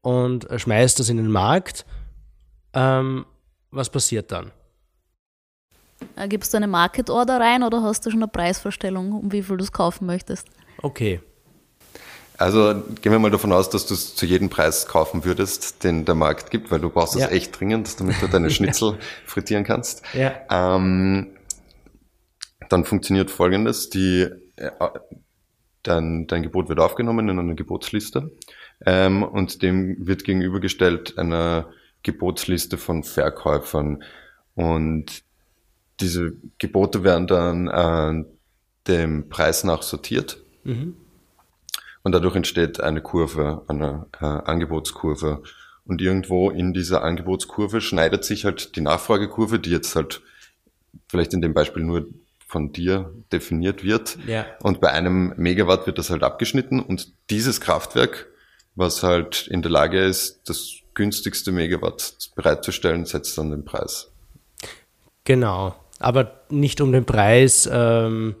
[0.00, 1.84] und äh, schmeiß das in den Markt.
[2.72, 3.26] Ähm,
[3.72, 4.52] was passiert dann?
[6.14, 9.42] Äh, gibst du eine Market Order rein oder hast du schon eine Preisvorstellung, um wie
[9.42, 10.48] viel du es kaufen möchtest?
[10.82, 11.20] Okay.
[12.40, 16.06] Also gehen wir mal davon aus, dass du es zu jedem Preis kaufen würdest, den
[16.06, 20.02] der Markt gibt, weil du brauchst es echt dringend, damit du deine Schnitzel frittieren kannst.
[20.14, 20.32] Ja.
[20.50, 21.36] Ähm,
[22.70, 24.26] dann funktioniert folgendes, die,
[24.56, 24.70] äh,
[25.82, 28.30] dein, dein Gebot wird aufgenommen in eine Gebotsliste
[28.86, 31.66] ähm, und dem wird gegenübergestellt eine
[32.02, 34.02] Gebotsliste von Verkäufern.
[34.54, 35.24] Und
[36.00, 38.24] diese Gebote werden dann äh,
[38.88, 40.38] dem Preis nach sortiert.
[40.64, 40.96] Mhm.
[42.02, 45.42] Und dadurch entsteht eine Kurve, eine äh, Angebotskurve.
[45.84, 50.22] Und irgendwo in dieser Angebotskurve schneidet sich halt die Nachfragekurve, die jetzt halt
[51.08, 52.06] vielleicht in dem Beispiel nur
[52.46, 54.18] von dir definiert wird.
[54.26, 54.46] Ja.
[54.62, 56.80] Und bei einem Megawatt wird das halt abgeschnitten.
[56.80, 58.28] Und dieses Kraftwerk,
[58.74, 64.10] was halt in der Lage ist, das günstigste Megawatt bereitzustellen, setzt dann den Preis.
[65.24, 65.76] Genau.
[65.98, 68.34] Aber nicht um den Preis, ähm,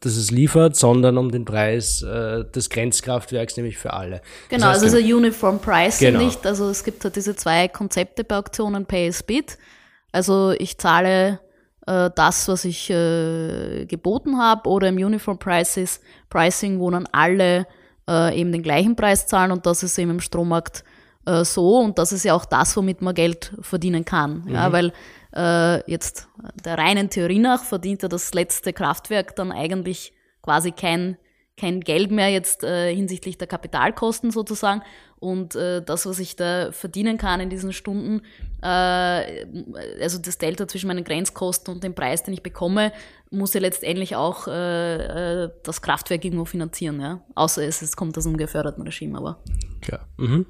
[0.00, 4.22] dass es liefert, sondern um den Preis äh, des Grenzkraftwerks, nämlich für alle.
[4.48, 6.24] Genau, das heißt, also so Uniform Pricing genau.
[6.24, 6.46] nicht.
[6.46, 9.58] Also es gibt halt diese zwei Konzepte bei Auktionen, Pay as Bid.
[10.12, 11.40] Also ich zahle
[11.86, 17.66] äh, das, was ich äh, geboten habe, oder im Uniform Prices, Pricing, wo dann alle
[18.08, 20.84] äh, eben den gleichen Preis zahlen und das ist eben im Strommarkt
[21.26, 24.44] äh, so und das ist ja auch das, womit man Geld verdienen kann.
[24.46, 24.54] Mhm.
[24.54, 24.92] Ja, weil
[25.34, 26.28] äh, jetzt
[26.64, 30.12] der reinen Theorie nach verdient ja das letzte Kraftwerk dann eigentlich
[30.42, 31.16] quasi kein,
[31.56, 34.82] kein Geld mehr jetzt äh, hinsichtlich der Kapitalkosten sozusagen.
[35.18, 38.22] Und äh, das, was ich da verdienen kann in diesen Stunden,
[38.62, 39.46] äh,
[40.00, 42.92] also das Delta zwischen meinen Grenzkosten und dem Preis, den ich bekomme,
[43.30, 47.00] muss ja letztendlich auch äh, äh, das Kraftwerk irgendwo finanzieren.
[47.00, 47.20] Ja?
[47.34, 49.42] Außer es, es kommt aus einem geförderten Regime, aber.
[49.82, 50.08] Klar.
[50.16, 50.46] Mhm.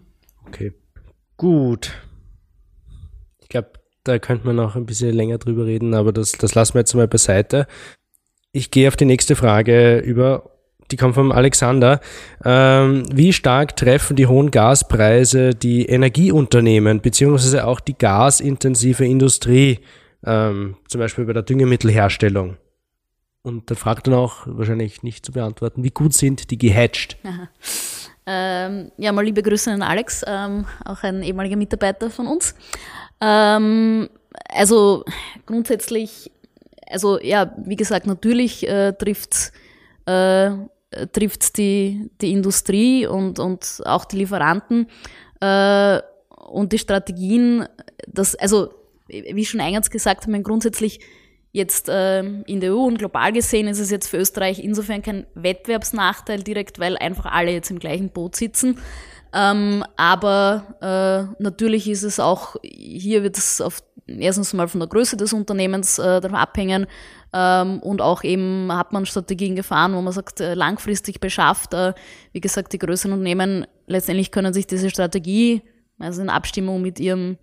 [0.46, 0.72] Okay.
[1.36, 1.92] Gut.
[3.40, 3.72] Ich glaube,
[4.04, 6.94] da könnte man noch ein bisschen länger drüber reden, aber das, das lassen wir jetzt
[6.94, 7.66] mal beiseite.
[8.52, 10.50] Ich gehe auf die nächste Frage über.
[10.90, 12.00] Die kommt vom Alexander.
[12.44, 19.78] Ähm, wie stark treffen die hohen Gaspreise die Energieunternehmen beziehungsweise auch die gasintensive Industrie,
[20.24, 22.56] ähm, zum Beispiel bei der Düngemittelherstellung?
[23.42, 27.16] Und dann fragt er noch, wahrscheinlich nicht zu beantworten, wie gut sind die gehatcht?
[28.26, 32.54] Ähm, ja, mal liebe Grüße an Alex, ähm, auch ein ehemaliger Mitarbeiter von uns.
[33.20, 34.08] Ähm,
[34.48, 35.04] also
[35.46, 36.30] grundsätzlich,
[36.88, 39.52] also ja, wie gesagt, natürlich äh, trifft
[40.06, 40.50] äh,
[41.12, 44.88] trifft die, die Industrie und, und auch die Lieferanten
[45.40, 46.00] äh,
[46.48, 47.66] und die Strategien,
[48.06, 48.70] das, also
[49.06, 51.00] wie schon eingangs gesagt habe, grundsätzlich
[51.52, 55.26] jetzt äh, in der EU und global gesehen ist es jetzt für Österreich insofern kein
[55.34, 58.78] Wettbewerbsnachteil direkt, weil einfach alle jetzt im gleichen Boot sitzen.
[59.32, 60.64] Ähm, aber
[61.38, 65.32] äh, natürlich ist es auch, hier wird es auf, erstens mal von der Größe des
[65.32, 66.86] Unternehmens äh, davon abhängen
[67.32, 71.74] ähm, und auch eben hat man Strategien gefahren, wo man sagt, äh, langfristig beschafft.
[71.74, 71.94] Äh,
[72.32, 75.62] wie gesagt, die größeren Unternehmen letztendlich können sich diese Strategie,
[75.98, 77.38] also in Abstimmung mit ihrem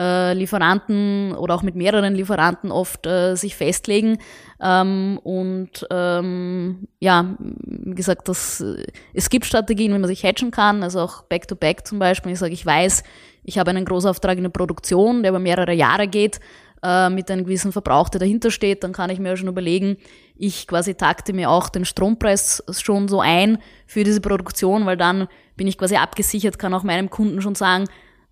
[0.00, 4.18] äh, Lieferanten oder auch mit mehreren Lieferanten oft äh, sich festlegen.
[4.60, 10.50] Ähm, und ähm, ja, wie gesagt, das, äh, es gibt Strategien, wie man sich hedgen
[10.50, 12.32] kann, also auch Back-to-Back -back zum Beispiel.
[12.32, 13.02] Ich sage, ich weiß,
[13.44, 16.40] ich habe einen Großauftrag in der Produktion, der über mehrere Jahre geht,
[16.82, 19.98] äh, mit einem gewissen Verbrauch, der dahinter steht, dann kann ich mir schon überlegen,
[20.36, 25.28] ich quasi takte mir auch den Strompreis schon so ein für diese Produktion, weil dann
[25.56, 27.84] bin ich quasi abgesichert, kann auch meinem Kunden schon sagen,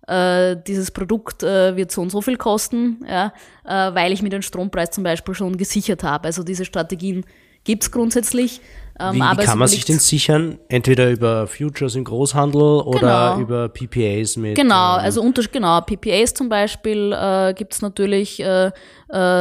[0.09, 3.31] äh, dieses Produkt äh, wird so und so viel kosten, ja,
[3.63, 6.25] äh, weil ich mir den Strompreis zum Beispiel schon gesichert habe.
[6.25, 7.25] Also diese Strategien
[7.63, 8.61] gibt es grundsätzlich.
[8.99, 10.57] Ähm, wie, wie kann man sich denn sichern?
[10.67, 13.39] Entweder über Futures im Großhandel oder genau.
[13.39, 14.55] über PPAs mit.
[14.55, 18.71] Genau, ähm, also unter, genau, PPAs zum Beispiel äh, gibt es natürlich, äh, äh,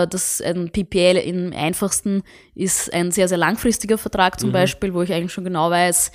[0.07, 2.23] das ein PPA im einfachsten
[2.55, 4.55] ist ein sehr, sehr langfristiger Vertrag zum mhm.
[4.55, 6.13] Beispiel, wo ich eigentlich schon genau weiß,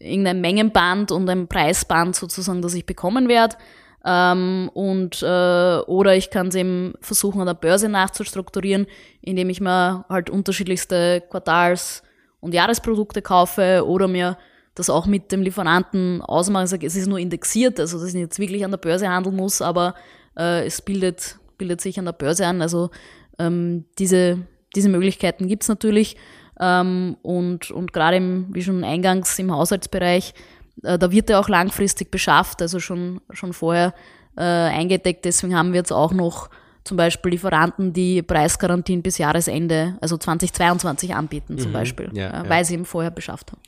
[0.00, 3.56] irgendein Mengenband und ein Preisband sozusagen, das ich bekommen werde.
[4.04, 8.86] Ähm, und äh, oder ich kann es eben versuchen an der Börse nachzustrukturieren,
[9.20, 12.02] indem ich mir halt unterschiedlichste Quartals-
[12.40, 14.38] und Jahresprodukte kaufe oder mir
[14.74, 16.64] das auch mit dem Lieferanten ausmache.
[16.64, 19.36] Ich sage, es ist nur indexiert, also dass ich jetzt wirklich an der Börse handeln
[19.36, 19.94] muss, aber
[20.38, 22.62] äh, es bildet, bildet sich an der Börse an.
[22.62, 22.90] Also
[23.38, 24.38] ähm, diese,
[24.74, 26.16] diese Möglichkeiten gibt's natürlich.
[26.58, 30.34] Ähm, und und gerade wie schon eingangs im Haushaltsbereich
[30.82, 33.94] da wird er auch langfristig beschafft, also schon, schon vorher
[34.36, 35.24] äh, eingedeckt.
[35.24, 36.50] Deswegen haben wir jetzt auch noch
[36.84, 42.48] zum Beispiel Lieferanten, die Preisgarantien bis Jahresende, also 2022 anbieten zum mhm, Beispiel, ja, äh,
[42.48, 42.64] weil ja.
[42.64, 43.60] sie eben vorher beschafft haben.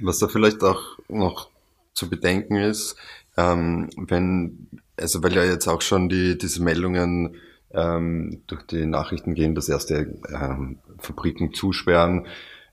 [0.00, 1.50] Was da vielleicht auch noch
[1.94, 2.96] zu bedenken ist,
[3.36, 7.36] ähm, wenn, also weil ja jetzt auch schon die, diese Meldungen
[7.72, 12.26] ähm, durch die Nachrichten gehen, dass erste ähm, Fabriken zusperren,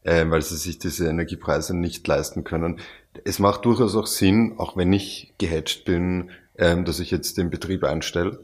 [0.04, 2.80] äh, weil sie sich diese Energiepreise nicht leisten können
[3.23, 7.49] es macht durchaus auch Sinn, auch wenn ich gehatcht bin, ähm, dass ich jetzt den
[7.49, 8.39] Betrieb einstelle.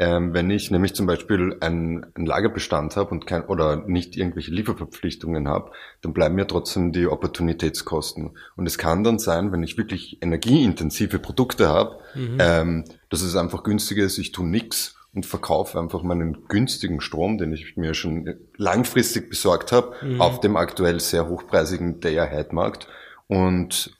[0.00, 4.52] Ähm, wenn ich nämlich zum Beispiel einen, einen Lagerbestand habe und kein, oder nicht irgendwelche
[4.52, 8.30] Lieferverpflichtungen habe, dann bleiben mir trotzdem die Opportunitätskosten.
[8.56, 12.38] Und es kann dann sein, wenn ich wirklich energieintensive Produkte habe, mhm.
[12.38, 17.36] ähm, dass es einfach günstiger ist, ich tue nix und verkaufe einfach meinen günstigen Strom,
[17.36, 20.20] den ich mir schon langfristig besorgt habe, mhm.
[20.20, 22.86] auf dem aktuell sehr hochpreisigen Day-Ahead-Markt
[23.28, 23.92] und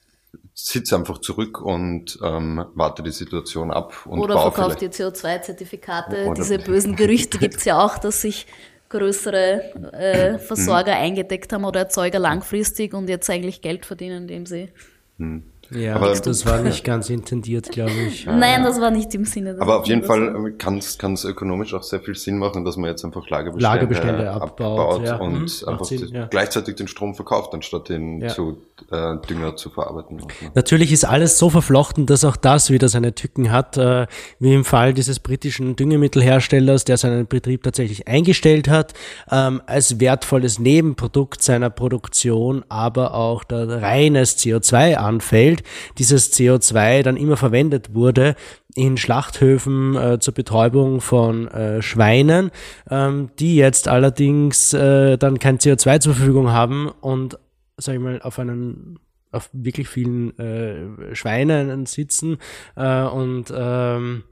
[0.54, 3.94] sitze einfach zurück und ähm, warte die Situation ab.
[4.06, 6.34] Und oder verkauft ihr CO2-Zertifikate.
[6.36, 8.46] Diese bösen Gerüchte gibt es ja auch, dass sich
[8.88, 11.02] größere äh, Versorger mhm.
[11.02, 14.70] eingedeckt haben oder Erzeuger langfristig und jetzt eigentlich Geld verdienen, indem sie
[15.18, 15.44] mhm.
[15.70, 18.26] Ja, aber das war nicht ganz intendiert, glaube ich.
[18.26, 19.56] Nein, das war nicht im Sinne.
[19.58, 23.04] Aber auf jeden Fall kann es ökonomisch auch sehr viel Sinn machen, dass man jetzt
[23.04, 25.16] einfach Lagerbestände, Lagerbestände abbaut, abbaut ja.
[25.16, 26.26] und mhm, einfach Sinn, ja.
[26.26, 28.28] gleichzeitig den Strom verkauft, anstatt den ja.
[28.28, 28.58] zu
[28.90, 30.22] äh, Dünger zu verarbeiten.
[30.54, 34.06] Natürlich ist alles so verflochten, dass auch das wieder seine Tücken hat, äh,
[34.38, 38.94] wie im Fall dieses britischen Düngemittelherstellers, der seinen Betrieb tatsächlich eingestellt hat,
[39.30, 45.57] ähm, als wertvolles Nebenprodukt seiner Produktion, aber auch der reines CO2 anfällt,
[45.98, 48.34] dieses CO2 dann immer verwendet wurde
[48.74, 52.50] in Schlachthöfen äh, zur Betäubung von äh, Schweinen,
[52.90, 57.38] ähm, die jetzt allerdings äh, dann kein CO2 zur Verfügung haben und,
[57.76, 58.98] sag ich mal, auf einen
[59.30, 62.38] auf wirklich vielen äh, Schweinen sitzen
[62.76, 64.24] äh, und ähm,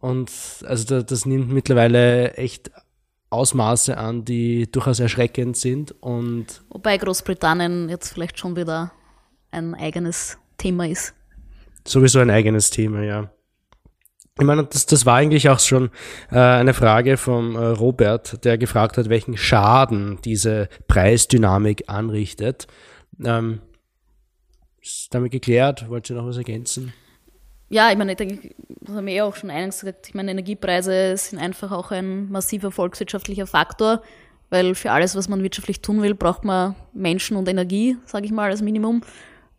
[0.00, 0.30] und
[0.64, 2.70] also da, das nimmt mittlerweile echt
[3.30, 5.92] Ausmaße an, die durchaus erschreckend sind.
[6.00, 8.92] Und Wobei Großbritannien jetzt vielleicht schon wieder
[9.50, 11.14] ein eigenes Thema ist.
[11.86, 13.30] Sowieso ein eigenes Thema, ja.
[14.38, 15.90] Ich meine, das, das war eigentlich auch schon
[16.30, 22.68] äh, eine Frage vom äh, Robert, der gefragt hat, welchen Schaden diese Preisdynamik anrichtet.
[23.24, 23.60] Ähm,
[24.80, 25.88] ist damit geklärt?
[25.88, 26.92] Wollt ihr noch was ergänzen?
[27.68, 30.30] Ja, ich meine, ich denke, das haben wir eh auch schon eingangs gesagt, ich meine,
[30.30, 34.02] Energiepreise sind einfach auch ein massiver volkswirtschaftlicher Faktor,
[34.50, 38.32] weil für alles, was man wirtschaftlich tun will, braucht man Menschen und Energie, sage ich
[38.32, 39.02] mal, als Minimum.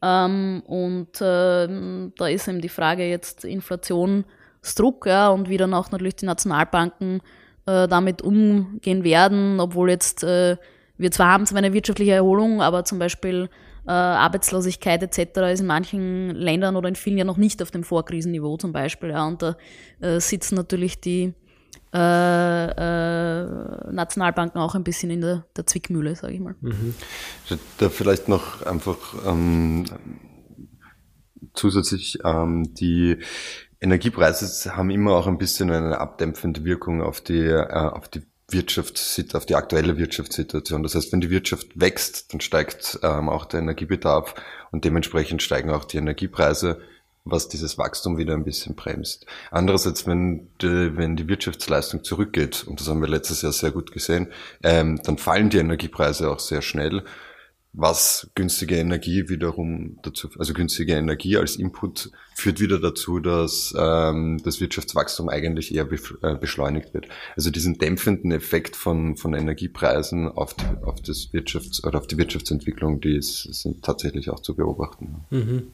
[0.01, 5.91] Ähm, und äh, da ist eben die Frage jetzt Inflationsdruck, ja, und wie dann auch
[5.91, 7.21] natürlich die Nationalbanken
[7.65, 10.57] äh, damit umgehen werden, obwohl jetzt äh,
[10.97, 13.49] wir zwar haben zwar eine wirtschaftliche Erholung, aber zum Beispiel
[13.87, 15.39] äh, Arbeitslosigkeit etc.
[15.53, 19.09] ist in manchen Ländern oder in vielen ja noch nicht auf dem Vorkrisenniveau zum Beispiel.
[19.09, 19.55] Ja, und da
[20.01, 21.33] äh, sitzen natürlich die
[21.93, 26.55] äh, äh, Nationalbanken auch ein bisschen in der, der Zwickmühle, sage ich mal.
[26.61, 26.93] Mhm.
[27.77, 29.85] Da vielleicht noch einfach ähm,
[31.53, 33.17] zusätzlich ähm, die
[33.81, 39.39] Energiepreise haben immer auch ein bisschen eine abdämpfende Wirkung auf die, äh, auf die Wirtschaftssituation,
[39.39, 40.83] auf die aktuelle Wirtschaftssituation.
[40.83, 44.35] Das heißt, wenn die Wirtschaft wächst, dann steigt ähm, auch der Energiebedarf
[44.71, 46.81] und dementsprechend steigen auch die Energiepreise,
[47.31, 49.25] was dieses Wachstum wieder ein bisschen bremst.
[49.51, 53.91] Andererseits, wenn die, wenn die Wirtschaftsleistung zurückgeht, und das haben wir letztes Jahr sehr gut
[53.91, 54.27] gesehen,
[54.63, 57.03] ähm, dann fallen die Energiepreise auch sehr schnell
[57.71, 64.41] was günstige Energie wiederum dazu, also günstige Energie als Input führt wieder dazu, dass ähm,
[64.43, 65.87] das Wirtschaftswachstum eigentlich eher
[66.23, 67.07] äh, beschleunigt wird.
[67.35, 72.17] Also diesen dämpfenden Effekt von, von Energiepreisen auf die, auf das Wirtschafts- oder auf die
[72.17, 75.25] Wirtschaftsentwicklung, die ist, sind tatsächlich auch zu beobachten.
[75.29, 75.67] Mhm.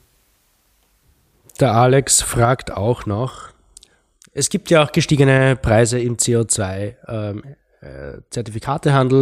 [1.60, 3.50] Der Alex fragt auch noch,
[4.34, 6.96] es gibt ja auch gestiegene Preise im CO2.
[7.08, 7.44] Ähm,
[7.86, 8.18] äh,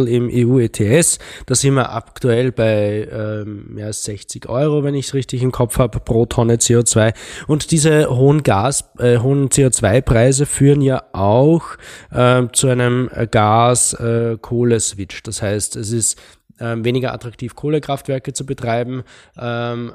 [0.06, 1.18] im EU-ETS.
[1.46, 5.52] Da sind wir aktuell bei ähm, mehr als 60 Euro, wenn ich es richtig im
[5.52, 7.12] Kopf habe, pro Tonne CO2.
[7.46, 11.62] Und diese hohen Gas, äh, hohen CO2-Preise führen ja auch
[12.10, 15.22] äh, zu einem Gas-Kohle-Switch.
[15.22, 16.18] das heißt, es ist
[16.58, 19.02] äh, weniger attraktiv, Kohlekraftwerke zu betreiben.
[19.38, 19.92] Ähm,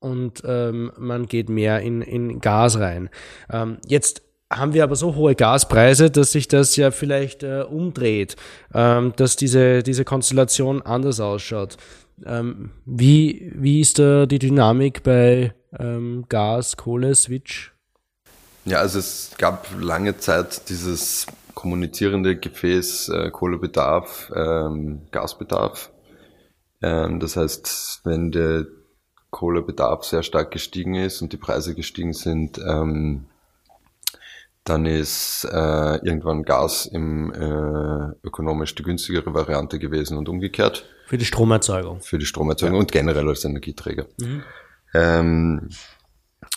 [0.00, 3.10] und ähm, man geht mehr in, in Gas rein.
[3.50, 8.36] Ähm, jetzt haben wir aber so hohe Gaspreise, dass sich das ja vielleicht äh, umdreht,
[8.74, 11.76] ähm, dass diese, diese Konstellation anders ausschaut.
[12.26, 17.72] Ähm, wie, wie ist da die Dynamik bei ähm, Gas, Kohle, Switch?
[18.64, 25.90] Ja, also es gab lange Zeit dieses kommunizierende Gefäß äh, Kohlebedarf, ähm, Gasbedarf.
[26.82, 28.66] Ähm, das heißt, wenn der
[29.30, 33.26] Kohlebedarf sehr stark gestiegen ist und die Preise gestiegen sind, ähm,
[34.64, 40.84] dann ist äh, irgendwann Gas im äh, ökonomisch die günstigere Variante gewesen und umgekehrt.
[41.06, 42.00] Für die Stromerzeugung.
[42.00, 42.80] Für die Stromerzeugung ja.
[42.80, 44.06] und generell als Energieträger.
[44.20, 44.42] Mhm.
[44.92, 45.68] Ähm,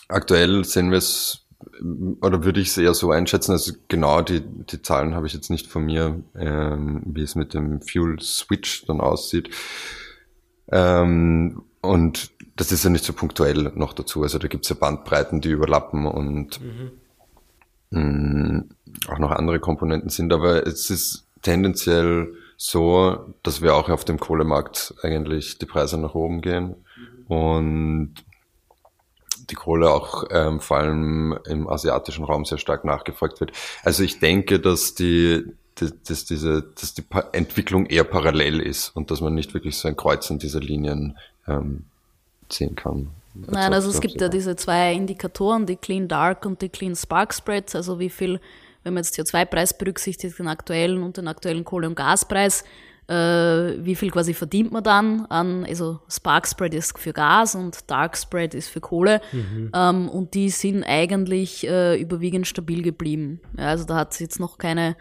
[0.09, 1.47] aktuell sehen wir es,
[2.21, 5.49] oder würde ich es eher so einschätzen, also genau die, die Zahlen habe ich jetzt
[5.49, 9.49] nicht von mir, ähm, wie es mit dem Fuel Switch dann aussieht.
[10.71, 14.23] Ähm, und das ist ja nicht so punktuell noch dazu.
[14.23, 16.91] Also da gibt es ja Bandbreiten, die überlappen und mhm
[17.93, 18.69] mh, hm,
[19.07, 24.19] auch noch andere Komponenten sind, aber es ist tendenziell so, dass wir auch auf dem
[24.19, 26.75] Kohlemarkt eigentlich die Preise nach oben gehen
[27.27, 28.13] und
[29.49, 33.51] die Kohle auch ähm, vor allem im asiatischen Raum sehr stark nachgefragt wird.
[33.83, 35.43] Also ich denke, dass die,
[35.75, 39.97] dass diese, dass die Entwicklung eher parallel ist und dass man nicht wirklich so ein
[39.97, 41.83] Kreuzen dieser Linien ähm,
[42.49, 43.09] ziehen kann.
[43.33, 47.33] Nein, also es gibt ja diese zwei Indikatoren, die Clean Dark und die Clean Spark
[47.33, 48.39] Spreads, also wie viel,
[48.83, 52.63] wenn man jetzt CO2-Preis berücksichtigt, den aktuellen und den aktuellen Kohle- und Gaspreis,
[53.07, 53.13] äh,
[53.83, 58.17] wie viel quasi verdient man dann an, also Spark Spread ist für Gas und Dark
[58.17, 59.71] Spread ist für Kohle mhm.
[59.73, 63.41] ähm, und die sind eigentlich äh, überwiegend stabil geblieben.
[63.57, 64.95] Ja, also da hat es jetzt noch keine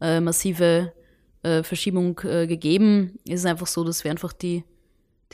[0.00, 0.92] äh, massive
[1.42, 3.18] äh, Verschiebung äh, gegeben.
[3.28, 4.64] Es ist einfach so, dass wir einfach die,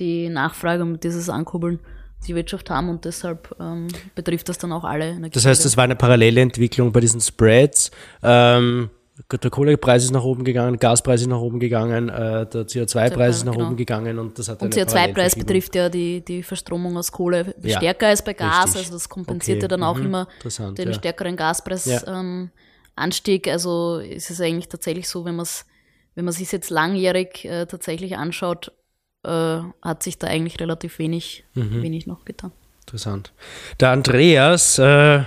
[0.01, 1.78] die Nachfrage und dieses Ankurbeln
[2.26, 5.16] die Wirtschaft haben und deshalb ähm, betrifft das dann auch alle.
[5.30, 7.90] Das heißt, es war eine parallele Entwicklung bei diesen Spreads.
[8.22, 8.90] Ähm,
[9.30, 13.44] der Kohlepreis ist nach oben gegangen, Gaspreis ist nach oben gegangen, äh, der CO2-Preis ist
[13.44, 13.66] nach genau.
[13.66, 15.46] oben gegangen und das hat Und eine CO2-Preis Parallelverschiebung.
[15.46, 18.80] betrifft ja die, die Verstromung aus Kohle Ja, stärker als bei Gas, richtig.
[18.82, 20.28] also das kompensiert Okay, ja dann auch mhm, immer
[20.76, 20.94] den ja.
[20.94, 23.46] stärkeren Gaspreisanstieg.
[23.46, 23.53] Ja.
[23.53, 25.66] Ähm, also ist es eigentlich tatsächlich so, wenn man es
[26.14, 28.72] wenn man sich jetzt langjährig äh, tatsächlich anschaut,
[29.24, 31.82] äh, hat sich da eigentlich relativ wenig, Mhm.
[31.82, 32.52] wenig noch getan.
[32.80, 33.32] Interessant.
[33.78, 35.22] Der Andreas, äh,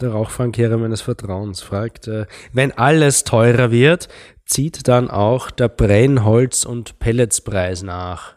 [0.00, 4.08] der Rauchfangkehrer meines Vertrauens, fragt, äh, wenn alles teurer wird,
[4.46, 8.34] zieht dann auch der Brennholz- und Pelletspreis nach?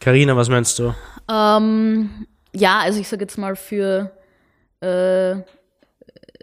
[0.00, 0.94] Karina, was meinst du?
[1.30, 4.10] Ähm, ja, also ich sage jetzt mal für,
[4.80, 5.36] äh,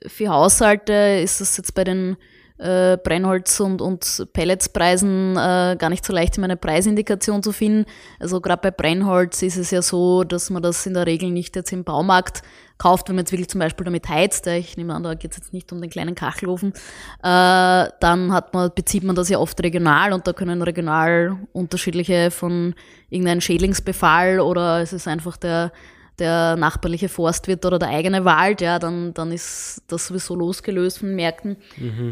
[0.08, 2.18] für Haushalte ist es jetzt bei den
[2.62, 7.86] äh, Brennholz- und, und Pelletspreisen äh, gar nicht so leicht, immer eine Preisindikation zu finden.
[8.20, 11.56] Also gerade bei Brennholz ist es ja so, dass man das in der Regel nicht
[11.56, 12.44] jetzt im Baumarkt
[12.78, 14.48] kauft, wenn man jetzt wirklich zum Beispiel damit heizt.
[14.48, 16.74] Ich nehme an, da geht es jetzt nicht um den kleinen Kachelofen.
[17.24, 22.32] Äh, dann hat man, bezieht man das ja oft regional und da können regional unterschiedliche
[22.32, 22.76] von
[23.10, 25.72] irgendeinem Schädlingsbefall oder es ist einfach der
[26.22, 31.16] der nachbarliche Forstwirt oder der eigene Wald, ja, dann, dann ist das sowieso losgelöst von
[31.16, 31.58] Märkten.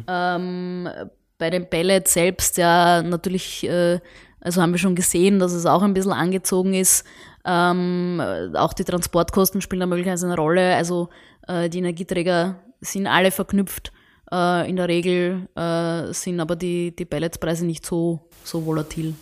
[0.07, 0.89] Ähm,
[1.37, 3.99] bei den Pellets selbst, ja, natürlich, äh,
[4.41, 7.05] also haben wir schon gesehen, dass es auch ein bisschen angezogen ist.
[7.45, 10.75] Ähm, äh, auch die Transportkosten spielen da möglicherweise eine Rolle.
[10.75, 11.09] Also
[11.47, 13.91] äh, die Energieträger sind alle verknüpft.
[14.31, 19.13] Äh, in der Regel äh, sind aber die, die Pelletspreise nicht so, so volatil.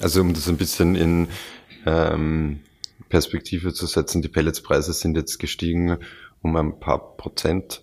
[0.00, 1.28] Also um das ein bisschen in
[1.84, 2.60] ähm,
[3.08, 5.98] Perspektive zu setzen, die Pelletspreise sind jetzt gestiegen
[6.42, 7.82] um ein paar Prozent.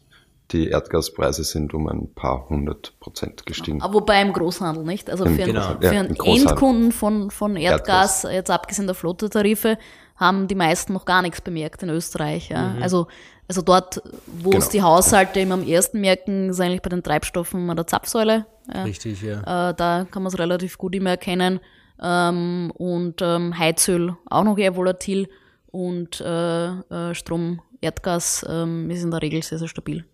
[0.51, 3.81] Die Erdgaspreise sind um ein paar hundert Prozent gestiegen.
[3.81, 5.09] Aber wobei im Großhandel, nicht?
[5.09, 6.15] Also Im für, einen, Großhandel, für ja, einen.
[6.15, 9.77] Endkunden von, von Erdgas, jetzt abgesehen der Flottentarife,
[10.17, 12.49] haben die meisten noch gar nichts bemerkt in Österreich.
[12.49, 12.75] Ja.
[12.81, 13.07] Also,
[13.47, 14.61] also dort, wo Genau.
[14.61, 18.45] es die Haushalte immer am ersten merken, ist eigentlich bei den Treibstoffen an der Zapfsäule.
[18.73, 18.83] Ja.
[18.83, 19.69] Richtig, ja.
[19.69, 21.61] Äh, da kann man es relativ gut immer erkennen.
[22.01, 25.27] Ähm, und ähm, Heizöl auch noch eher volatil
[25.67, 30.05] und äh, äh, Strom, Erdgas ähm, ist in der Regel sehr, sehr stabil.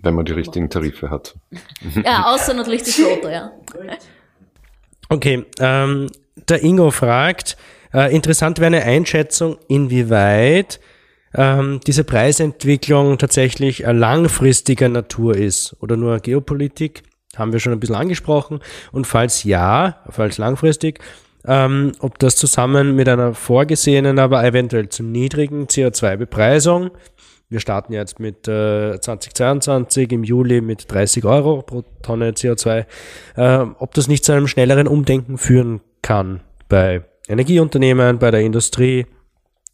[0.00, 1.36] wenn man die richtigen Tarife hat.
[2.04, 3.50] Ja, außer natürlich die Flotte, ja.
[5.08, 6.08] Okay, ähm,
[6.48, 7.56] der Ingo fragt,
[7.92, 10.78] äh, interessant wäre eine Einschätzung, inwieweit
[11.34, 17.02] ähm, diese Preisentwicklung tatsächlich äh, langfristiger Natur ist oder nur Geopolitik.
[17.38, 18.60] Haben wir schon ein bisschen angesprochen.
[18.92, 21.00] Und falls ja, falls langfristig,
[21.46, 26.90] ähm, ob das zusammen mit einer vorgesehenen, aber eventuell zu niedrigen CO2-Bepreisung,
[27.50, 32.84] wir starten jetzt mit äh, 2022 im Juli mit 30 Euro pro Tonne CO2,
[33.36, 39.06] äh, ob das nicht zu einem schnelleren Umdenken führen kann bei Energieunternehmen, bei der Industrie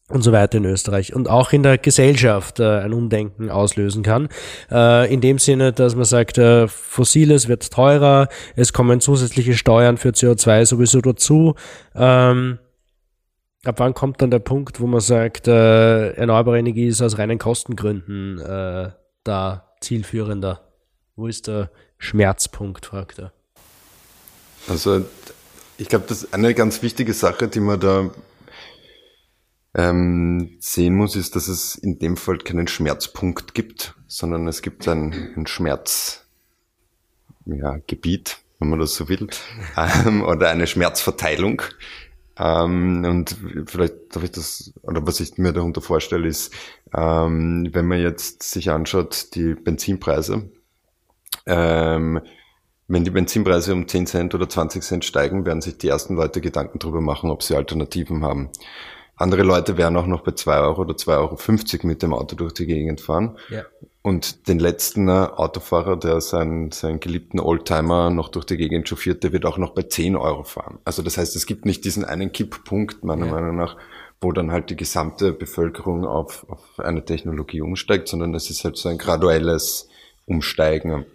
[0.08, 4.28] und so weiter in Österreich und auch in der Gesellschaft äh, ein Umdenken auslösen kann.
[4.70, 9.96] Äh, in dem Sinne, dass man sagt, äh, Fossiles wird teurer, es kommen zusätzliche Steuern
[9.96, 11.54] für CO2 sowieso dazu.
[11.94, 12.58] Ähm,
[13.64, 17.38] ab wann kommt dann der Punkt, wo man sagt, äh, erneuerbare Energie ist aus reinen
[17.38, 18.90] Kostengründen äh,
[19.24, 20.60] da zielführender?
[21.16, 21.70] Wo ist der
[22.04, 23.32] Schmerzpunkt, fragt er.
[24.68, 25.04] Also
[25.78, 28.10] ich glaube, das ist eine ganz wichtige Sache, die man da
[29.74, 34.86] ähm, sehen muss, ist, dass es in dem Fall keinen Schmerzpunkt gibt, sondern es gibt
[34.88, 36.24] ein, ein Schmerzgebiet,
[37.46, 39.28] ja, Gebiet, wenn man das so will,
[39.76, 41.62] ähm, oder eine Schmerzverteilung.
[42.38, 46.52] Ähm, und vielleicht darf ich das, oder was ich mir darunter vorstelle, ist,
[46.96, 50.50] ähm, wenn man jetzt sich anschaut, die Benzinpreise,
[51.46, 52.20] ähm,
[52.86, 56.40] wenn die Benzinpreise um 10 Cent oder 20 Cent steigen, werden sich die ersten Leute
[56.40, 58.50] Gedanken darüber machen, ob sie Alternativen haben.
[59.24, 62.52] Andere Leute werden auch noch bei 2 Euro oder 2,50 Euro mit dem Auto durch
[62.52, 63.38] die Gegend fahren.
[63.48, 63.62] Ja.
[64.02, 69.24] Und den letzten äh, Autofahrer, der seinen, seinen geliebten Oldtimer noch durch die Gegend chauffiert,
[69.24, 70.78] der wird auch noch bei 10 Euro fahren.
[70.84, 73.32] Also das heißt, es gibt nicht diesen einen Kipppunkt, meiner Ja.
[73.32, 73.78] Meinung nach,
[74.20, 78.76] wo dann halt die gesamte Bevölkerung auf, auf eine Technologie umsteigt, sondern es ist halt
[78.76, 79.88] so ein graduelles
[80.26, 81.06] Umsteigen.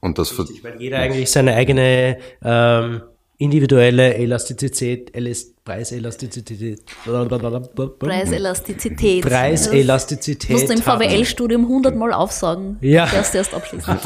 [0.00, 3.02] Und das ver- Weil jeder eigentlich seine eigene ähm,
[3.36, 9.22] individuelle Elastizität, Elas Preiselastizität, Preiselastizität.
[9.22, 10.50] Preiselastizität.
[10.50, 10.82] Das musst du im.
[10.82, 12.78] VWL-Studium hundertmal aufsagen.
[12.80, 13.06] Ja.
[13.12, 13.98] Erst erst abschließen.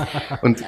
[0.43, 0.65] Und,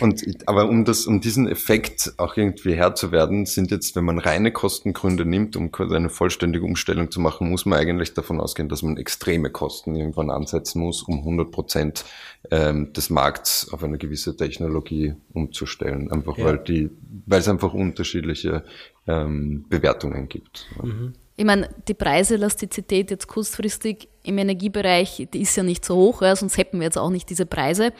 [0.00, 4.04] und aber um das, um diesen Effekt auch irgendwie Herr zu werden, sind jetzt, wenn
[4.04, 8.68] man reine Kostengründe nimmt, um eine vollständige Umstellung zu machen, muss man eigentlich davon ausgehen,
[8.68, 12.04] dass man extreme Kosten irgendwann ansetzen muss, um 100 Prozent
[12.50, 16.12] ähm, des Markts auf eine gewisse Technologie umzustellen.
[16.12, 16.44] Einfach Ja.
[16.44, 16.90] weil die,
[17.26, 18.62] weil es einfach unterschiedliche
[19.06, 20.68] ähm, Bewertungen gibt.
[21.36, 26.34] ich meine, die Preiselastizität jetzt kurzfristig im Energiebereich, die ist ja nicht so hoch, ja,
[26.34, 27.92] sonst hätten wir jetzt auch nicht diese Preise.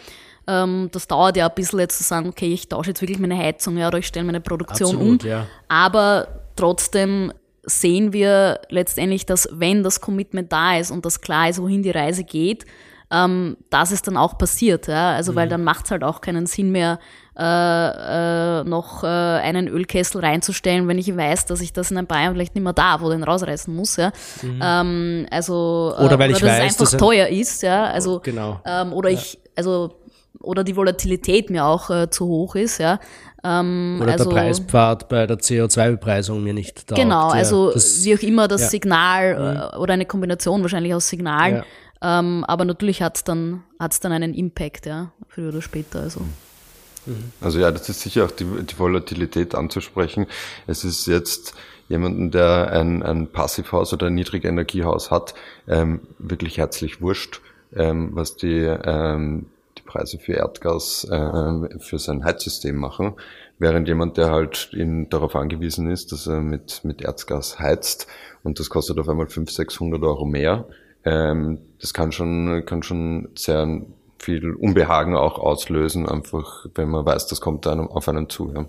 [0.46, 3.36] Ähm, das dauert ja ein bisschen jetzt zu sagen, okay, ich tausche jetzt wirklich meine
[3.36, 5.28] Heizung ja, oder ich stelle meine Produktion Absolut, um.
[5.28, 5.46] Ja.
[5.68, 7.32] Aber trotzdem
[7.62, 11.90] sehen wir letztendlich, dass wenn das Commitment da ist und das klar ist, wohin die
[11.90, 12.64] Reise geht,
[13.10, 14.88] ähm, dass es dann auch passiert.
[14.88, 15.12] Ja?
[15.12, 15.36] Also mhm.
[15.36, 16.98] weil dann macht es halt auch keinen Sinn mehr,
[17.38, 22.06] äh, äh, noch äh, einen Ölkessel reinzustellen, wenn ich weiß, dass ich das in ein
[22.06, 23.96] paar Jahren vielleicht nicht mehr darf oder den rausreißen muss.
[23.96, 24.10] Ja?
[24.42, 24.60] Mhm.
[24.62, 27.62] Ähm, also oder weil äh, oder ich dass weiß, es einfach teuer ist.
[27.62, 27.84] Ja?
[27.84, 28.60] Also genau.
[28.64, 29.18] Ähm, oder ja.
[29.18, 29.94] ich also
[30.40, 33.00] oder die Volatilität mir auch äh, zu hoch ist, ja.
[33.44, 37.00] Ähm, oder also, der Preispfad bei der CO2-Bepreisung mir nicht taugt.
[37.00, 38.68] Genau, also das, wie auch immer das ja.
[38.68, 39.78] Signal mhm.
[39.78, 41.62] oder eine Kombination wahrscheinlich aus Signalen.
[42.06, 46.00] Ähm, aber natürlich hat es dann, hat's dann einen Impact, ja, früher oder später.
[46.00, 46.20] Also.
[46.20, 47.32] Mhm.
[47.40, 50.26] Also ja, das ist sicher auch die, die Volatilität anzusprechen.
[50.68, 51.54] Es ist jetzt
[51.88, 55.34] jemanden, der ein, ein Passivhaus oder ein Niedrigenergiehaus hat,
[55.66, 57.40] ähm, wirklich herzlich wurscht,
[57.74, 59.46] ähm, was die, ähm,
[59.76, 63.14] die Preise für Erdgas äh, für sein Heizsystem machen.
[63.58, 68.06] Während jemand, der halt in, darauf angewiesen ist, dass er mit, mit Erdgas heizt
[68.44, 70.66] und das kostet auf einmal 500, 600 Euro mehr,
[71.04, 73.82] ähm, das kann schon, kann schon sehr
[74.18, 78.52] viel Unbehagen auch auslösen, einfach wenn man weiß, das kommt einem, auf einen zu.
[78.54, 78.66] Ja.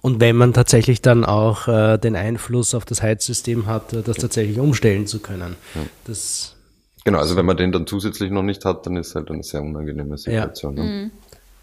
[0.00, 4.16] Und wenn man tatsächlich dann auch äh, den Einfluss auf das Heizsystem hat, äh, das
[4.16, 5.56] tatsächlich umstellen zu können.
[5.74, 5.80] Ja.
[6.04, 6.56] Das
[7.04, 9.62] genau, also wenn man den dann zusätzlich noch nicht hat, dann ist halt eine sehr
[9.62, 10.76] unangenehme Situation.
[10.76, 10.82] Ja.
[10.82, 11.10] Mhm.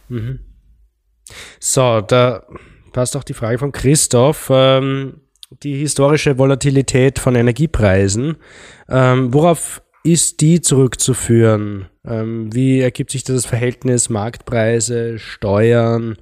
[0.08, 0.40] Mhm.
[1.60, 2.44] So, da
[2.94, 4.50] passt auch die Frage von Christoph.
[4.52, 5.22] Ähm,
[5.64, 8.38] die historische Volatilität von Energiepreisen.
[8.88, 11.88] Ähm, worauf ist die zurückzuführen?
[12.05, 16.18] Ähm, wie ergibt sich das Verhältnis Marktpreise, Steuern?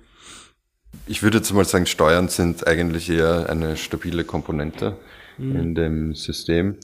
[1.05, 4.97] Ich würde jetzt mal sagen, Steuern sind eigentlich eher eine stabile Komponente
[5.37, 5.55] mhm.
[5.55, 6.77] in dem System.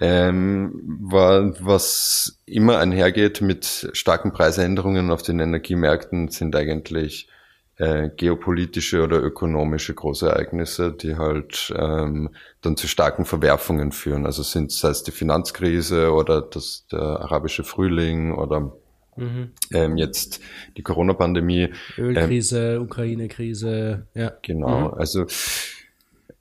[0.00, 0.72] Ähm,
[1.10, 7.28] was immer einhergeht mit starken Preisänderungen auf den Energiemärkten, sind eigentlich
[7.76, 14.26] äh, geopolitische oder ökonomische Großereignisse, die halt ähm, dann zu starken Verwerfungen führen.
[14.26, 18.72] Also sind sei es die Finanzkrise oder das, der arabische Frühling oder
[19.16, 19.50] mhm.
[19.72, 20.40] ähm, jetzt
[20.76, 21.70] die Corona-Pandemie.
[21.98, 24.32] Ölkrise, ähm, Ukraine-Krise, ja.
[24.42, 24.94] Genau, mhm.
[24.94, 25.26] also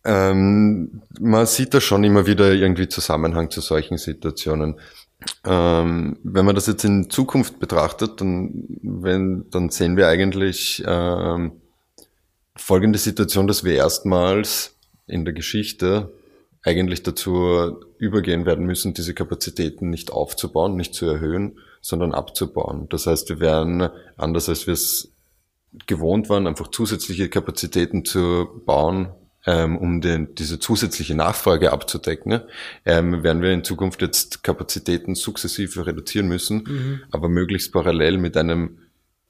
[0.06, 4.76] ähm, man sieht da schon immer wieder irgendwie Zusammenhang zu solchen Situationen.
[5.46, 11.54] Ähm, wenn man das jetzt in Zukunft betrachtet, dann, wenn, dann sehen wir eigentlich ähm,
[12.56, 14.76] folgende Situation, dass wir erstmals
[15.08, 16.14] in der Geschichte
[16.64, 22.88] eigentlich dazu übergehen werden müssen, diese Kapazitäten nicht aufzubauen, nicht zu erhöhen, sondern abzubauen.
[22.90, 25.12] Das heißt, wir werden, anders als wir es
[25.88, 29.10] gewohnt waren, einfach zusätzliche Kapazitäten zu bauen,
[29.46, 32.48] ähm, um den, diese zusätzliche Nachfrage abzudecken, ne?
[32.86, 37.02] ähm, werden wir in Zukunft jetzt Kapazitäten sukzessive reduzieren müssen, mhm.
[37.12, 38.78] aber möglichst parallel mit einem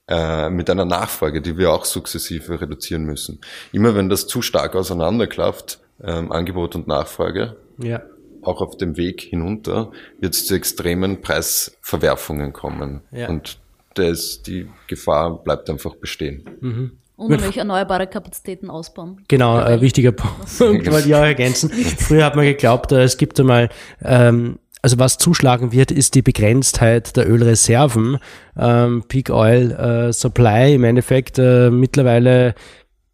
[0.06, 3.40] äh, mit einer Nachfrage, die wir auch sukzessive reduzieren müssen.
[3.72, 8.02] Immer wenn das zu stark auseinanderklafft, ähm, Angebot und Nachfrage, ja.
[8.42, 13.00] auch auf dem Weg hinunter, wird es zu extremen Preisverwerfungen kommen.
[13.12, 13.30] Ja.
[13.30, 13.58] Und
[13.94, 16.50] das, die Gefahr bleibt einfach bestehen.
[16.60, 16.98] Mhm.
[17.16, 19.22] Und natürlich erneuerbare Kapazitäten ausbauen.
[19.28, 21.70] Genau, ein wichtiger Punkt, wollte ich auch ergänzen.
[21.70, 23.68] Früher hat man geglaubt, äh, es gibt einmal,
[24.02, 28.18] ähm, also was zuschlagen wird, ist die Begrenztheit der Ölreserven,
[28.58, 30.74] ähm, Peak Oil äh, Supply.
[30.74, 32.54] Im Endeffekt äh, mittlerweile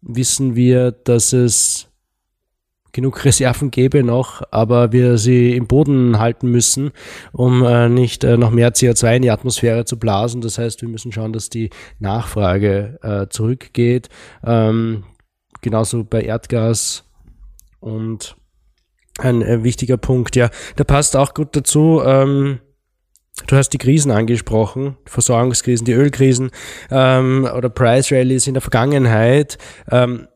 [0.01, 1.90] wissen wir, dass es
[2.91, 6.91] genug Reserven gäbe noch, aber wir sie im Boden halten müssen,
[7.31, 10.41] um äh, nicht äh, noch mehr CO2 in die Atmosphäre zu blasen.
[10.41, 11.69] Das heißt, wir müssen schauen, dass die
[11.99, 14.09] Nachfrage äh, zurückgeht.
[14.43, 15.03] Ähm,
[15.61, 17.03] genauso bei Erdgas
[17.79, 18.35] und
[19.19, 20.49] ein äh, wichtiger Punkt, ja.
[20.75, 22.01] Da passt auch gut dazu.
[22.05, 22.59] Ähm,
[23.47, 26.51] Du hast die Krisen angesprochen, Versorgungskrisen, die Ölkrisen
[26.91, 29.57] ähm, oder Price Rallies in der Vergangenheit.
[29.89, 30.27] Ähm,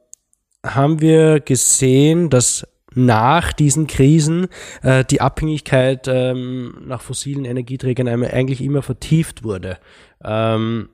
[0.73, 4.47] haben wir gesehen, dass nach diesen Krisen
[4.81, 9.77] äh, die Abhängigkeit ähm, nach fossilen Energieträgern eigentlich immer vertieft wurde.
[10.23, 10.89] Ähm,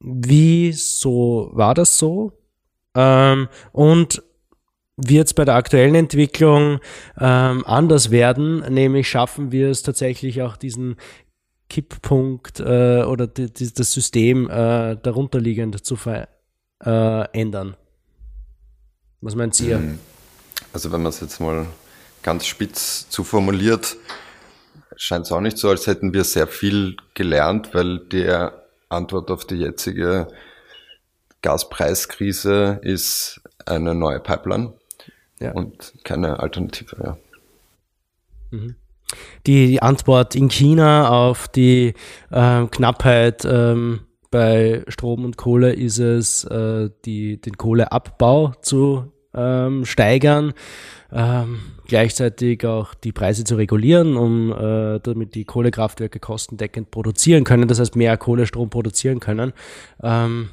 [0.00, 2.32] wieso war das so?
[2.94, 4.22] Ähm, und
[4.96, 6.80] wird es bei der aktuellen Entwicklung
[7.20, 10.96] ähm, anders werden, nämlich schaffen wir es tatsächlich auch diesen
[11.68, 17.76] Kipppunkt äh, oder die, die, das System äh, darunterliegend zu verändern.
[19.20, 19.78] Was meint ihr?
[19.78, 19.98] Mhm.
[20.72, 21.66] Also wenn man es jetzt mal
[22.22, 23.96] ganz spitz zu formuliert,
[24.96, 28.28] scheint es auch nicht so, als hätten wir sehr viel gelernt, weil die
[28.88, 30.28] Antwort auf die jetzige
[31.42, 34.72] Gaspreiskrise ist eine neue Pipeline
[35.38, 35.52] ja.
[35.52, 36.96] und keine Alternative.
[37.02, 37.16] Ja.
[38.50, 38.76] Mhm.
[39.46, 41.94] Die Antwort in China auf die
[42.30, 44.05] äh, Knappheit ähm,
[44.36, 50.52] bei Strom und Kohle ist es, äh, die, den Kohleabbau zu ähm, steigern,
[51.10, 57.66] ähm, gleichzeitig auch die Preise zu regulieren, um äh, damit die Kohlekraftwerke kostendeckend produzieren können,
[57.66, 59.54] das heißt mehr Kohlestrom produzieren können.
[60.02, 60.50] Ähm,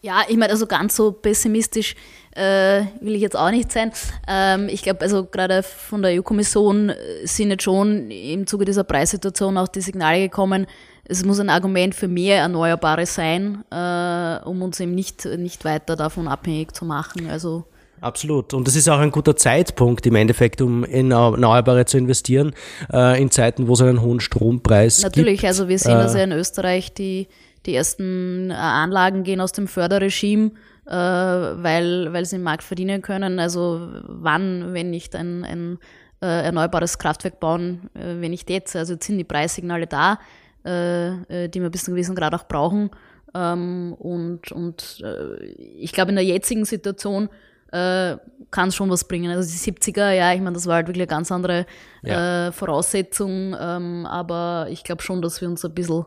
[0.00, 1.96] ja, ich meine, also ganz so pessimistisch
[2.36, 3.90] äh, will ich jetzt auch nicht sein.
[4.28, 6.92] Ähm, ich glaube, also gerade von der EU-Kommission
[7.24, 10.68] sind jetzt schon im Zuge dieser Preissituation auch die Signale gekommen,
[11.12, 15.94] es muss ein Argument für mehr Erneuerbare sein, äh, um uns eben nicht, nicht weiter
[15.94, 17.28] davon abhängig zu machen.
[17.30, 17.64] Also
[18.00, 18.52] Absolut.
[18.52, 22.52] Und das ist auch ein guter Zeitpunkt im Endeffekt, um in Erneuerbare zu investieren,
[22.92, 25.42] äh, in Zeiten, wo es einen hohen Strompreis Natürlich, gibt.
[25.42, 27.28] Natürlich, also wir sehen äh, das ja in Österreich, die,
[27.64, 30.50] die ersten äh, Anlagen gehen aus dem Förderregime,
[30.86, 33.38] äh, weil, weil sie im Markt verdienen können.
[33.38, 35.78] Also wann, wenn nicht ein, ein
[36.20, 38.74] äh, erneuerbares Kraftwerk bauen, äh, wenn nicht jetzt.
[38.74, 40.18] Also jetzt sind die Preissignale da,
[40.64, 42.90] äh, die wir bis zu einem gewissen Grad auch brauchen.
[43.34, 47.28] Ähm, und und äh, ich glaube, in der jetzigen Situation
[47.72, 48.16] äh,
[48.50, 49.30] kann es schon was bringen.
[49.30, 51.66] Also die 70er, ja, ich meine, das war halt wirklich eine ganz andere
[52.02, 52.48] ja.
[52.48, 56.04] äh, Voraussetzung, ähm, aber ich glaube schon, dass wir uns ein bisschen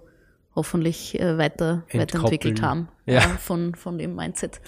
[0.55, 3.21] hoffentlich äh, weiter, weiterentwickelt haben ja.
[3.21, 4.61] von, von dem Mindset.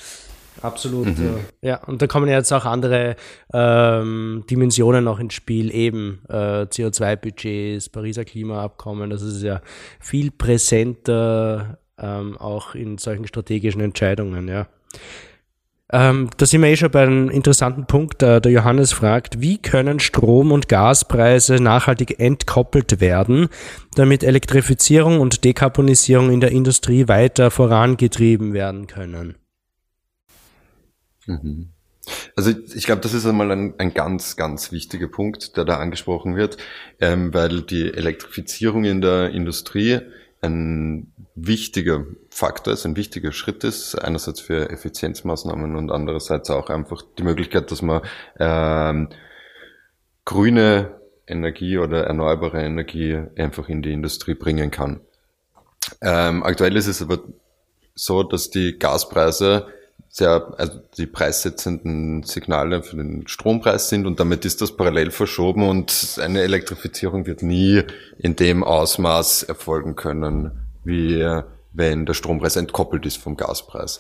[0.62, 1.18] Absolut.
[1.18, 1.40] Mhm.
[1.62, 1.84] Ja.
[1.86, 3.16] und da kommen jetzt auch andere
[3.54, 9.62] ähm, Dimensionen noch ins Spiel, eben äh, CO2-Budgets, Pariser Klimaabkommen, das ist ja
[10.00, 14.68] viel präsenter ähm, auch in solchen strategischen Entscheidungen, ja.
[15.92, 18.22] Ähm, da sind wir eh schon bei einem interessanten Punkt.
[18.22, 23.48] Äh, der Johannes fragt, wie können Strom- und Gaspreise nachhaltig entkoppelt werden,
[23.96, 29.36] damit Elektrifizierung und Dekarbonisierung in der Industrie weiter vorangetrieben werden können?
[31.28, 31.70] Mhm.
[32.36, 36.36] Also ich glaube, das ist einmal ein, ein, ganz, ganz wichtiger Punkt, der da angesprochen
[36.36, 36.58] wird,
[37.00, 40.00] ähm, weil die Elektrifizierung in der Industrie
[40.42, 47.02] ein wichtiger Faktor ist, ein wichtiger Schritt ist, einerseits für Effizienzmaßnahmen und andererseits auch einfach
[47.18, 48.02] die Möglichkeit, dass man
[48.40, 49.10] ähm,
[50.26, 55.02] grüne Energie oder erneuerbare Energie einfach in die Industrie bringen kann.
[56.02, 57.20] Ähm, aktuell ist es aber
[57.96, 59.68] so, dass die Gaspreise
[60.10, 65.68] sehr, also die preissetzenden Signale für den Strompreis sind und damit ist das parallel verschoben
[65.68, 67.84] und eine Elektrifizierung wird nie
[68.18, 70.52] in dem Ausmaß erfolgen können,
[70.84, 71.24] wie
[71.74, 74.00] wenn der Strompreis entkoppelt ist vom Gaspreis.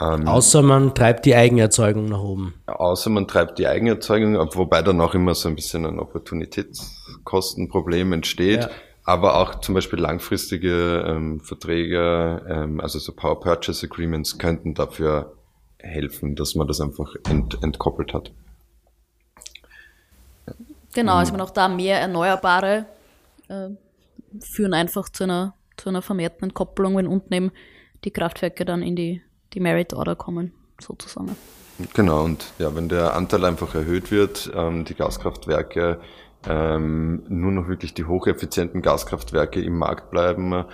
[0.00, 2.54] Ähm, außer man treibt die Eigenerzeugung nach oben.
[2.66, 8.62] Außer man treibt die Eigenerzeugung, wobei dann auch immer so ein bisschen ein Opportunitätskostenproblem entsteht.
[8.62, 8.70] Ja
[9.04, 15.34] aber auch zum Beispiel langfristige ähm, Verträge, ähm, also so Power Purchase Agreements könnten dafür
[15.78, 18.32] helfen, dass man das einfach ent, entkoppelt hat.
[20.94, 22.86] Genau, also man auch da mehr Erneuerbare
[23.48, 23.70] äh,
[24.40, 27.52] führen einfach zu einer, zu einer vermehrten Entkopplung, wenn unten eben
[28.04, 29.22] die Kraftwerke dann in die,
[29.54, 31.34] die Merit Order kommen, sozusagen.
[31.94, 36.00] Genau, und ja, wenn der Anteil einfach erhöht wird, ähm, die Gaskraftwerke
[36.46, 40.64] ähm, nur noch wirklich die hocheffizienten Gaskraftwerke im Markt bleiben,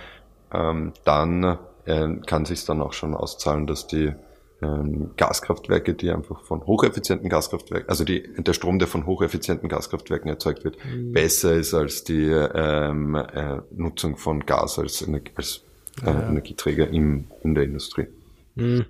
[0.53, 4.13] ähm, dann äh, kann sich dann auch schon auszahlen, dass die
[4.61, 10.29] ähm, Gaskraftwerke, die einfach von hocheffizienten Gaskraftwerken, also die, der Strom, der von hocheffizienten Gaskraftwerken
[10.29, 11.13] erzeugt wird, mhm.
[11.13, 15.63] besser ist als die ähm, äh, Nutzung von Gas als, als
[16.01, 16.29] äh, ja.
[16.29, 18.07] Energieträger im, in der Industrie.
[18.55, 18.85] Mhm.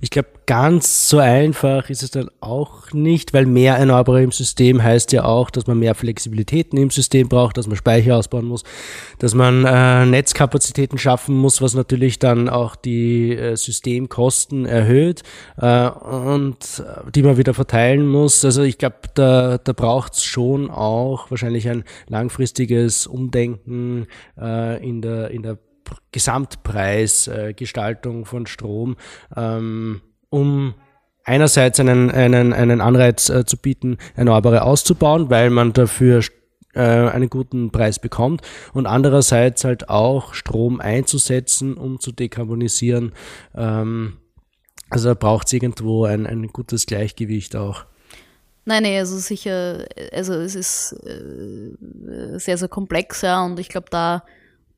[0.00, 4.82] Ich glaube, ganz so einfach ist es dann auch nicht, weil mehr Erneuerbare im System
[4.82, 8.64] heißt ja auch, dass man mehr Flexibilitäten im System braucht, dass man Speicher ausbauen muss,
[9.18, 15.22] dass man äh, Netzkapazitäten schaffen muss, was natürlich dann auch die äh, Systemkosten erhöht
[15.58, 18.42] äh, und äh, die man wieder verteilen muss.
[18.46, 24.06] Also ich glaube, da, da braucht es schon auch wahrscheinlich ein langfristiges Umdenken
[24.40, 25.58] äh, in der, in der
[26.12, 28.96] Gesamtpreisgestaltung von Strom,
[29.36, 30.74] ähm, um
[31.24, 36.22] einerseits einen, einen, einen Anreiz äh, zu bieten, Erneuerbare auszubauen, weil man dafür
[36.74, 43.12] äh, einen guten Preis bekommt und andererseits halt auch Strom einzusetzen, um zu dekarbonisieren.
[43.54, 44.18] Ähm,
[44.90, 47.84] also braucht es irgendwo ein, ein gutes Gleichgewicht auch.
[48.64, 53.86] Nein, nee, also sicher, also es ist äh, sehr, sehr komplex, ja, und ich glaube,
[53.90, 54.24] da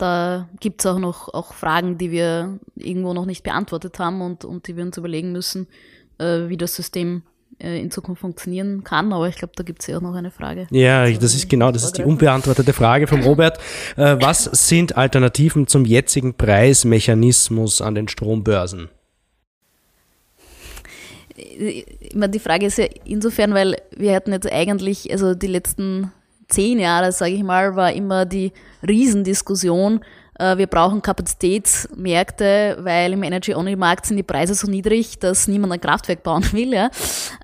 [0.01, 4.45] da gibt es auch noch auch Fragen, die wir irgendwo noch nicht beantwortet haben und,
[4.45, 5.67] und die wir uns überlegen müssen,
[6.19, 7.23] äh, wie das System
[7.59, 9.13] äh, in Zukunft funktionieren kann.
[9.13, 10.67] Aber ich glaube, da gibt es ja auch noch eine Frage.
[10.71, 13.59] Ja, also, das ist genau, das ist die unbeantwortete Frage vom Robert.
[13.97, 18.89] Äh, was sind Alternativen zum jetzigen Preismechanismus an den Strombörsen?
[22.13, 26.13] immer die Frage ist ja insofern, weil wir hatten jetzt eigentlich, also die letzten
[26.51, 28.53] zehn Jahre, sage ich mal, war immer die
[28.87, 30.01] Riesendiskussion,
[30.41, 35.81] äh, wir brauchen Kapazitätsmärkte, weil im Energy-Only-Markt sind die Preise so niedrig, dass niemand ein
[35.81, 36.73] Kraftwerk bauen will.
[36.73, 36.91] Ja?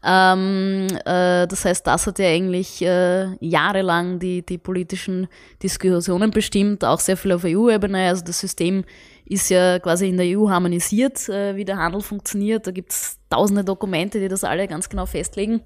[0.03, 5.29] Ähm, äh, das heißt, das hat ja eigentlich äh, jahrelang die, die politischen
[5.63, 8.09] Diskussionen bestimmt, auch sehr viel auf EU-Ebene.
[8.09, 8.85] Also das System
[9.27, 12.67] ist ja quasi in der EU harmonisiert, äh, wie der Handel funktioniert.
[12.67, 15.61] Da gibt es tausende Dokumente, die das alle ganz genau festlegen.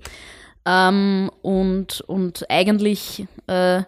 [0.66, 3.82] Ähm, und, und eigentlich äh,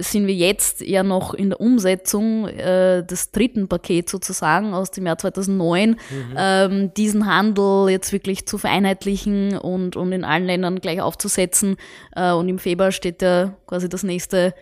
[0.00, 5.06] sind wir jetzt ja noch in der Umsetzung äh, des dritten Pakets sozusagen aus dem
[5.06, 5.96] Jahr 2009, mhm.
[6.36, 11.76] ähm, diesen Handel jetzt wirklich zu vereinheitlichen und, und in allen Ländern gleich aufzusetzen.
[12.16, 14.54] Äh, und im Februar steht ja quasi das nächste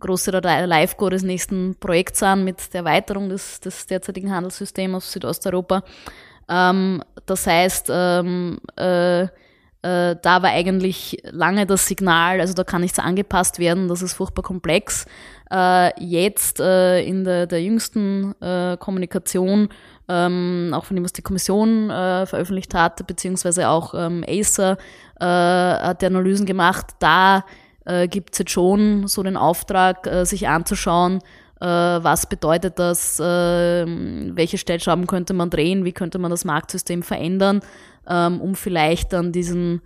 [0.00, 5.82] große Live-Go des nächsten Projekts an mit der Erweiterung des, des derzeitigen Handelssystems aus Südosteuropa.
[6.48, 9.28] Ähm, das heißt, ähm, äh,
[9.84, 14.14] äh, da war eigentlich lange das Signal, also da kann nichts angepasst werden, das ist
[14.14, 15.04] furchtbar komplex.
[15.52, 19.68] Äh, jetzt äh, in der, der jüngsten äh, Kommunikation,
[20.08, 24.78] ähm, auch von dem, was die Kommission äh, veröffentlicht hat, beziehungsweise auch ähm, Acer
[25.20, 27.44] äh, hat die Analysen gemacht, da
[27.84, 31.20] äh, gibt es jetzt schon so den Auftrag, sich anzuschauen,
[31.60, 33.24] was bedeutet das, äh,
[33.86, 37.60] welche Stellschrauben könnte man drehen, wie könnte man das Marktsystem verändern
[38.08, 39.80] ähm, um vielleicht dann diesen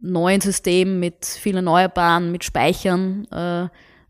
[0.00, 3.64] neuen System mit vielen Erneuerbaren, mit Speichern äh,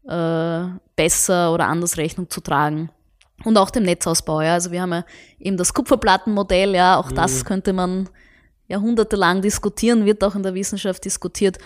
[0.09, 2.91] äh, besser oder anders Rechnung zu tragen.
[3.45, 4.41] Und auch dem Netzausbau.
[4.41, 4.55] Ja.
[4.55, 5.05] Also wir haben ja
[5.39, 7.17] eben das Kupferplattenmodell, ja, auch mhm.
[7.17, 8.09] das könnte man
[8.69, 11.59] jahrhundertelang diskutieren, wird auch in der Wissenschaft diskutiert.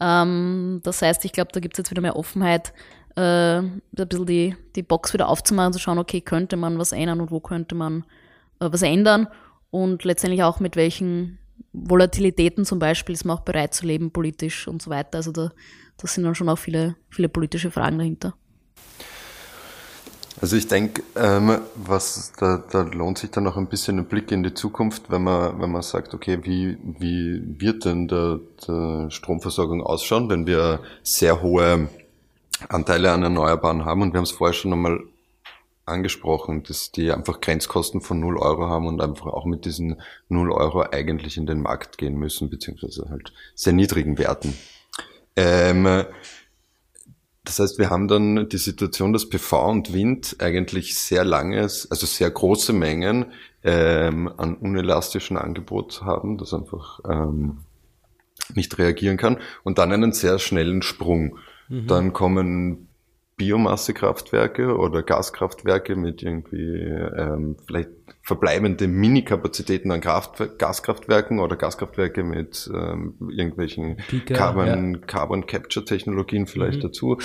[0.00, 2.72] Ähm, das heißt, ich glaube, da gibt es jetzt wieder mehr Offenheit,
[3.16, 7.20] äh, ein bisschen die, die Box wieder aufzumachen, zu schauen, okay, könnte man was ändern
[7.20, 8.04] und wo könnte man
[8.60, 9.28] äh, was ändern
[9.70, 11.38] und letztendlich auch mit welchen
[11.72, 15.18] Volatilitäten zum Beispiel ist man auch bereit zu leben, politisch und so weiter.
[15.18, 15.50] Also da,
[15.96, 18.34] da sind dann schon auch viele, viele politische Fragen dahinter.
[20.38, 21.60] Also ich denke, ähm,
[22.38, 25.58] da, da lohnt sich dann noch ein bisschen ein Blick in die Zukunft, wenn man,
[25.60, 28.40] wenn man sagt, okay, wie, wie wird denn der
[29.08, 31.88] Stromversorgung ausschauen, wenn wir sehr hohe
[32.68, 35.00] Anteile an Erneuerbaren haben und wir haben es vorher schon einmal
[35.86, 40.52] angesprochen, dass die einfach Grenzkosten von 0 Euro haben und einfach auch mit diesen 0
[40.52, 44.54] Euro eigentlich in den Markt gehen müssen, beziehungsweise halt sehr niedrigen Werten.
[45.36, 46.04] Ähm,
[47.44, 52.04] das heißt, wir haben dann die Situation, dass PV und Wind eigentlich sehr langes, also
[52.04, 53.26] sehr große Mengen
[53.62, 57.58] ähm, an unelastischen Angebot haben, das einfach ähm,
[58.54, 61.38] nicht reagieren kann und dann einen sehr schnellen Sprung.
[61.68, 61.86] Mhm.
[61.86, 62.88] Dann kommen
[63.36, 67.90] Biomassekraftwerke oder Gaskraftwerke mit irgendwie ähm, vielleicht
[68.22, 75.00] verbleibende Mini-Kapazitäten an Kraft, Gaskraftwerken oder Gaskraftwerke mit ähm, irgendwelchen Pika, Carbon, ja.
[75.06, 76.82] Carbon Capture Technologien vielleicht mhm.
[76.82, 77.18] dazu,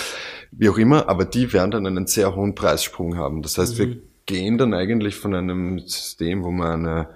[0.52, 3.42] wie auch immer, aber die werden dann einen sehr hohen Preissprung haben.
[3.42, 3.84] Das heißt, mhm.
[3.84, 7.10] wir gehen dann eigentlich von einem System, wo man eine,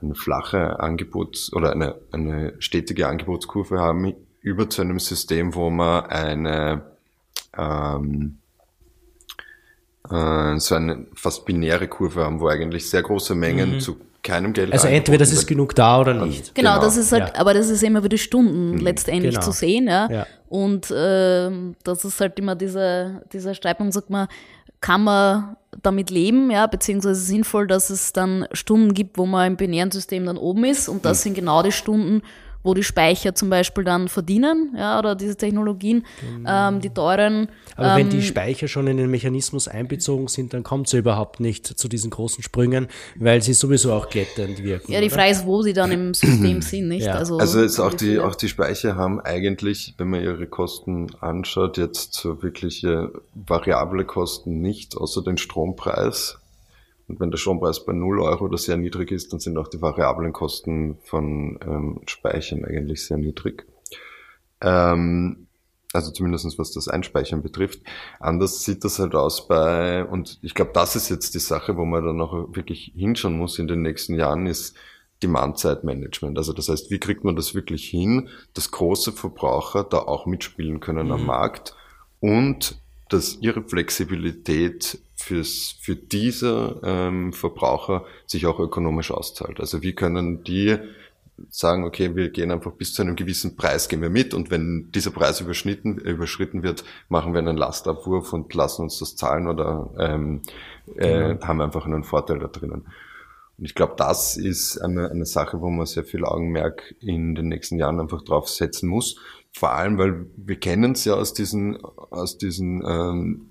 [0.00, 6.06] eine flache Angebots- oder eine, eine stetige Angebotskurve haben, über zu einem System, wo man
[6.06, 6.97] eine
[7.58, 8.38] ähm,
[10.10, 13.80] äh, so eine fast binäre Kurve haben, wo eigentlich sehr große Mengen mhm.
[13.80, 14.72] zu keinem Geld.
[14.72, 16.54] Also entweder das ist genug da oder nicht.
[16.54, 16.84] Genau, genau.
[16.84, 17.40] das ist halt, ja.
[17.40, 18.78] aber das ist immer wieder Stunden mhm.
[18.78, 19.44] letztendlich genau.
[19.44, 20.10] zu sehen, ja.
[20.10, 20.26] ja.
[20.48, 21.50] Und äh,
[21.84, 24.28] das ist halt immer dieser, dieser Streitpunkt, sagt man,
[24.80, 29.56] kann man damit leben, ja, beziehungsweise sinnvoll, dass es dann Stunden gibt, wo man im
[29.56, 31.22] binären System dann oben ist und das mhm.
[31.22, 32.22] sind genau die Stunden,
[32.62, 36.68] wo die Speicher zum Beispiel dann verdienen, ja, oder diese Technologien, genau.
[36.68, 37.48] ähm, die teuren.
[37.76, 40.92] Aber ähm, wenn die ähm, Speicher schon in den Mechanismus einbezogen sind, dann kommt es
[40.92, 44.92] ja überhaupt nicht zu diesen großen Sprüngen, weil sie sowieso auch glättend wirken.
[44.92, 47.06] Ja, die Frage ist, wo sie dann im System sind, nicht?
[47.06, 47.14] Ja.
[47.14, 51.78] Also, also jetzt auch die, auch die Speicher haben eigentlich, wenn man ihre Kosten anschaut,
[51.78, 56.38] jetzt so wirkliche variable Kosten nicht, außer den Strompreis.
[57.08, 59.80] Und wenn der Strompreis bei 0 Euro oder sehr niedrig ist, dann sind auch die
[59.80, 63.66] variablen Kosten von ähm, Speichern eigentlich sehr niedrig.
[64.60, 65.48] Ähm,
[65.92, 67.80] also zumindestens was das Einspeichern betrifft.
[68.20, 71.84] Anders sieht das halt aus bei, und ich glaube, das ist jetzt die Sache, wo
[71.84, 74.76] man dann auch wirklich hinschauen muss in den nächsten Jahren, ist
[75.22, 76.36] Demand-Side-Management.
[76.38, 80.80] Also das heißt, wie kriegt man das wirklich hin, dass große Verbraucher da auch mitspielen
[80.80, 81.12] können mhm.
[81.12, 81.74] am Markt
[82.20, 89.60] und dass ihre Flexibilität fürs, für diese ähm, Verbraucher sich auch ökonomisch auszahlt.
[89.60, 90.78] Also wie können die
[91.50, 94.90] sagen, okay, wir gehen einfach bis zu einem gewissen Preis, gehen wir mit und wenn
[94.92, 99.90] dieser Preis überschnitten, überschritten wird, machen wir einen Lastabwurf und lassen uns das zahlen oder
[99.98, 100.42] ähm,
[100.96, 101.46] äh, genau.
[101.46, 102.86] haben einfach einen Vorteil da drinnen.
[103.58, 107.48] Und ich glaube, das ist eine, eine Sache, wo man sehr viel Augenmerk in den
[107.48, 109.16] nächsten Jahren einfach drauf setzen muss.
[109.52, 113.50] Vor allem, weil wir kennen es ja aus diesen, aus diesen ähm,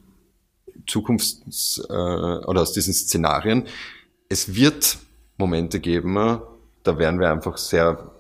[0.88, 3.66] Zukunfts- äh, oder aus diesen Szenarien.
[4.30, 5.00] Es wird
[5.38, 6.16] Momente geben,
[6.84, 8.12] da werden wir einfach sehr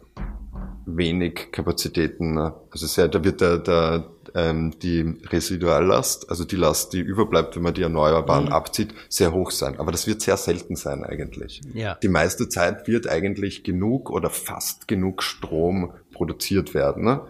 [0.86, 4.05] wenig Kapazitäten, also sehr, da wird der, der,
[4.36, 8.51] ähm, die Residuallast, also die Last, die überbleibt, wenn man die Erneuerbaren mhm.
[8.53, 9.80] abzieht, sehr hoch sein.
[9.80, 11.61] Aber das wird sehr selten sein eigentlich.
[11.73, 11.95] Ja.
[11.95, 17.03] Die meiste Zeit wird eigentlich genug oder fast genug Strom produziert werden.
[17.03, 17.21] Ne?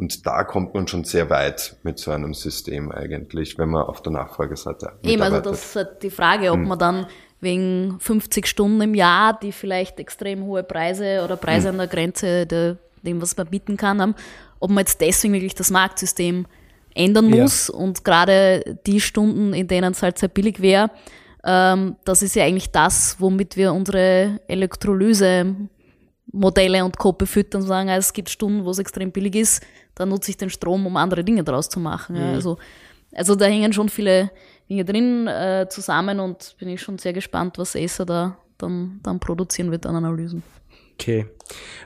[0.00, 4.00] Und da kommt man schon sehr weit mit so einem System eigentlich, wenn man auf
[4.00, 6.68] der Nachfrageseite Eben, also das ist halt die Frage, ob hm.
[6.68, 7.06] man dann
[7.40, 11.74] wegen 50 Stunden im Jahr, die vielleicht extrem hohe Preise oder Preise hm.
[11.74, 14.14] an der Grenze der, dem, was man bieten kann, haben,
[14.58, 16.46] ob man jetzt deswegen wirklich das Marktsystem
[16.94, 17.74] ändern muss ja.
[17.74, 20.90] und gerade die Stunden, in denen es halt sehr billig wäre,
[21.44, 25.54] ähm, das ist ja eigentlich das, womit wir unsere Elektrolyse
[26.32, 27.12] Modelle und Co.
[27.12, 29.64] befüttern und sagen, also es gibt Stunden, wo es extrem billig ist,
[29.94, 32.16] dann nutze ich den Strom, um andere Dinge daraus zu machen.
[32.16, 32.34] Mhm.
[32.34, 32.58] Also,
[33.14, 34.30] also da hängen schon viele
[34.68, 39.20] Dinge drin äh, zusammen und bin ich schon sehr gespannt, was Acer da dann, dann
[39.20, 40.42] produzieren wird an Analysen.
[40.94, 41.26] Okay.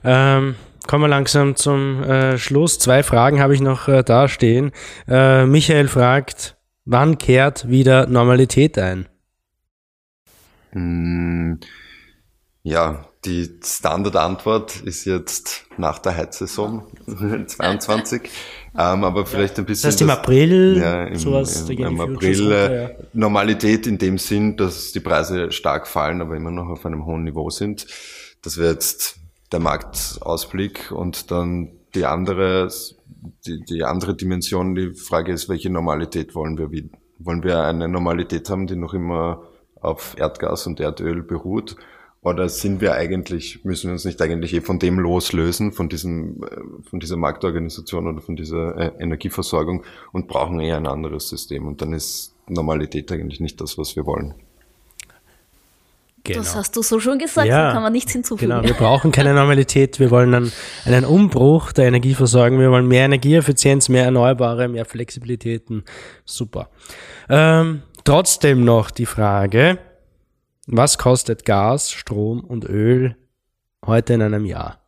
[0.02, 2.78] Ähm, kommen wir langsam zum äh, Schluss.
[2.78, 4.72] Zwei Fragen habe ich noch äh, da stehen.
[5.08, 9.06] Äh, Michael fragt, wann kehrt wieder Normalität ein?
[10.72, 11.54] Mm,
[12.62, 16.84] ja, die Standardantwort ist jetzt nach der Heizsaison
[17.46, 18.22] 22.
[18.76, 19.88] ähm, aber vielleicht ein bisschen.
[19.88, 22.90] Das heißt im April, ja, im, sowas, im, im April runter, ja.
[23.12, 27.24] Normalität in dem Sinn, dass die Preise stark fallen, aber immer noch auf einem hohen
[27.24, 27.86] Niveau sind.
[28.42, 29.16] Das wäre jetzt
[29.52, 32.68] der Marktausblick und dann die andere,
[33.46, 36.70] die, die andere Dimension, die Frage ist, welche Normalität wollen wir?
[36.70, 39.44] Wie, wollen wir eine Normalität haben, die noch immer
[39.80, 41.76] auf Erdgas und Erdöl beruht?
[42.24, 46.42] Oder sind wir eigentlich, müssen wir uns nicht eigentlich eh von dem loslösen, von diesem,
[46.42, 46.56] äh,
[46.88, 51.66] von dieser Marktorganisation oder von dieser äh, Energieversorgung und brauchen eher ein anderes System?
[51.66, 54.34] Und dann ist Normalität eigentlich nicht das, was wir wollen.
[56.24, 56.38] Genau.
[56.38, 58.52] Das hast du so schon gesagt, ja, da kann man nichts hinzufügen.
[58.52, 60.52] Genau, wir brauchen keine Normalität, wir wollen einen,
[60.86, 65.84] einen Umbruch der Energieversorgung, wir wollen mehr Energieeffizienz, mehr Erneuerbare, mehr Flexibilitäten.
[66.24, 66.70] Super.
[67.28, 69.78] Ähm, trotzdem noch die Frage,
[70.66, 73.16] was kostet Gas, Strom und Öl
[73.84, 74.80] heute in einem Jahr?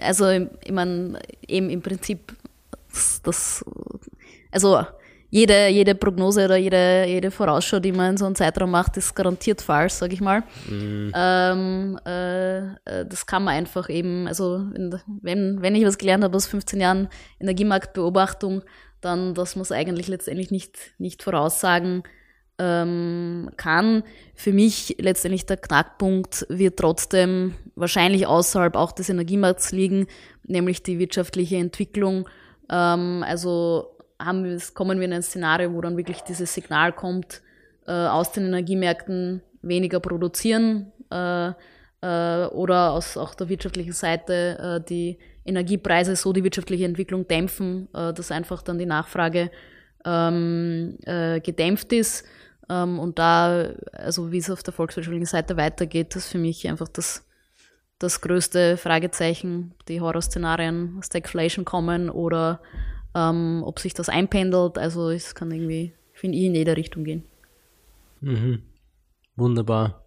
[0.00, 2.34] Also, ich meine, eben im Prinzip,
[3.22, 3.64] das,
[4.50, 4.84] also
[5.30, 9.14] jede, jede Prognose oder jede, jede Vorausschau, die man in so einem Zeitraum macht, ist
[9.14, 10.42] garantiert falsch, sage ich mal.
[10.68, 11.12] Mhm.
[11.14, 14.64] Ähm, äh, äh, das kann man einfach eben, also
[15.22, 17.08] wenn, wenn ich was gelernt habe aus 15 Jahren
[17.40, 18.62] Energiemarktbeobachtung,
[19.00, 22.02] dann, dass man es eigentlich letztendlich nicht, nicht voraussagen
[22.58, 24.02] ähm, kann.
[24.34, 30.06] Für mich letztendlich der Knackpunkt wird trotzdem wahrscheinlich außerhalb auch des Energiemarkts liegen,
[30.44, 32.28] nämlich die wirtschaftliche Entwicklung.
[32.70, 37.42] Ähm, also haben wir, kommen wir in ein Szenario, wo dann wirklich dieses Signal kommt,
[37.86, 41.48] äh, aus den Energiemärkten weniger produzieren äh,
[42.00, 47.88] äh, oder aus auch der wirtschaftlichen Seite äh, die Energiepreise so die wirtschaftliche Entwicklung dämpfen,
[47.94, 49.50] äh, dass einfach dann die Nachfrage
[50.04, 52.24] ähm, äh, gedämpft ist.
[52.68, 56.88] Ähm, und da, also wie es auf der volkswirtschaftlichen Seite weitergeht, ist für mich einfach
[56.88, 57.24] das,
[57.98, 62.60] das größte Fragezeichen, die Horrorszenarien, Stagflation kommen oder
[63.14, 64.78] ähm, ob sich das einpendelt.
[64.78, 67.24] Also es kann irgendwie, finde ich, in jede Richtung gehen.
[68.20, 68.62] Mhm.
[69.36, 70.02] Wunderbar.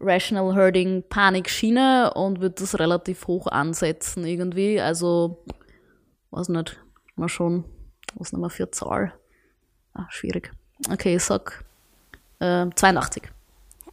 [0.00, 4.80] Rational Herding Panik-Schiene und würde das relativ hoch ansetzen irgendwie.
[4.80, 5.44] Also,
[6.30, 6.80] weiß nicht,
[7.16, 7.64] mal schon,
[8.14, 9.12] was nehmen wir für Zahl?
[9.94, 10.50] Ah, schwierig.
[10.90, 11.64] Okay, ich sag
[12.40, 13.22] äh, 82.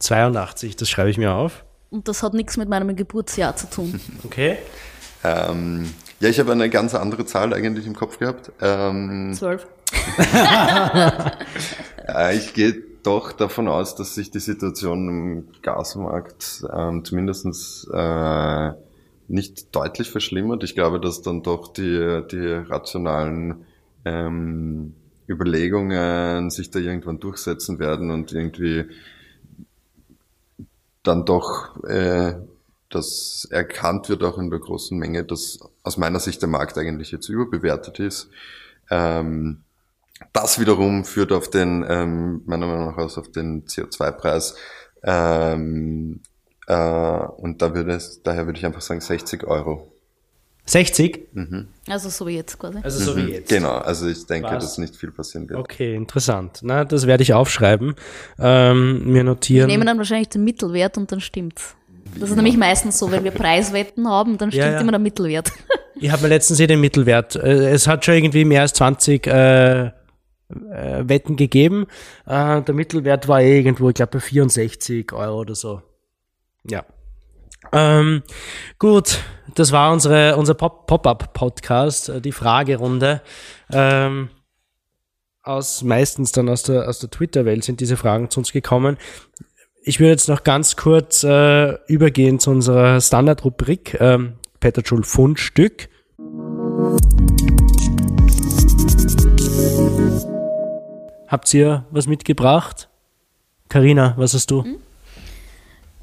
[0.00, 1.64] 82, das schreibe ich mir auf.
[1.90, 4.00] Und das hat nichts mit meinem Geburtsjahr zu tun.
[4.24, 4.58] Okay.
[5.22, 8.52] Ähm, ja, ich habe eine ganz andere Zahl eigentlich im Kopf gehabt.
[8.62, 9.66] Ähm, 12.
[12.08, 18.72] äh, ich gehe doch davon aus, dass sich die Situation im Gasmarkt ähm, zumindest äh,
[19.28, 20.64] nicht deutlich verschlimmert.
[20.64, 23.64] Ich glaube, dass dann doch die, die rationalen
[24.04, 24.94] ähm,
[25.28, 28.86] Überlegungen sich da irgendwann durchsetzen werden und irgendwie
[31.02, 32.34] dann doch äh,
[32.90, 37.12] das erkannt wird auch in der großen Menge, dass aus meiner Sicht der Markt eigentlich
[37.12, 38.28] jetzt überbewertet ist.
[38.90, 39.62] Ähm,
[40.32, 44.54] das wiederum führt auf den, ähm, meiner Meinung nach aus, auf den CO2-Preis.
[45.02, 46.20] Ähm,
[46.66, 49.92] äh, und da würde es, daher würde ich einfach sagen 60 Euro.
[50.66, 51.26] 60?
[51.88, 52.78] Also so wie jetzt quasi.
[52.82, 53.48] Also so wie jetzt.
[53.48, 54.62] Genau, also ich denke, Was?
[54.64, 55.58] dass nicht viel passieren wird.
[55.58, 56.60] Okay, interessant.
[56.62, 57.94] Na, das werde ich aufschreiben,
[58.38, 59.66] ähm, mir Wir notieren.
[59.66, 61.74] nehmen dann wahrscheinlich den Mittelwert und dann stimmt's.
[62.18, 64.80] Das ist nämlich meistens so, wenn wir Preiswetten haben, dann stimmt Ja, ja.
[64.80, 65.50] immer der Mittelwert.
[65.96, 67.34] Ich habe mir letztens eh den Mittelwert.
[67.36, 69.90] Äh, Es hat schon irgendwie mehr als 20 äh,
[70.72, 71.86] äh, Wetten gegeben.
[72.26, 75.82] Äh, der Mittelwert war eh irgendwo, ich glaube, bei 64 Euro oder so.
[76.68, 76.84] Ja.
[77.72, 78.22] Ähm,
[78.78, 79.18] gut,
[79.54, 83.22] das war unsere, unser Pop- Pop-Up-Podcast, äh, die Fragerunde.
[83.72, 84.30] Ähm,
[85.42, 88.96] aus, meistens dann aus der, aus der Twitter-Welt sind diese Fragen zu uns gekommen.
[89.82, 95.88] Ich würde jetzt noch ganz kurz äh, übergehen zu unserer Standardrubrik ähm, Petterschul Fundstück.
[101.30, 102.88] Habt ihr was mitgebracht?
[103.68, 104.64] Karina, was hast du?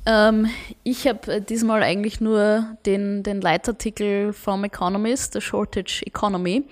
[0.06, 0.48] Ähm,
[0.84, 6.64] ich habe äh, diesmal eigentlich nur den, den Leitartikel vom Economist, The Shortage Economy.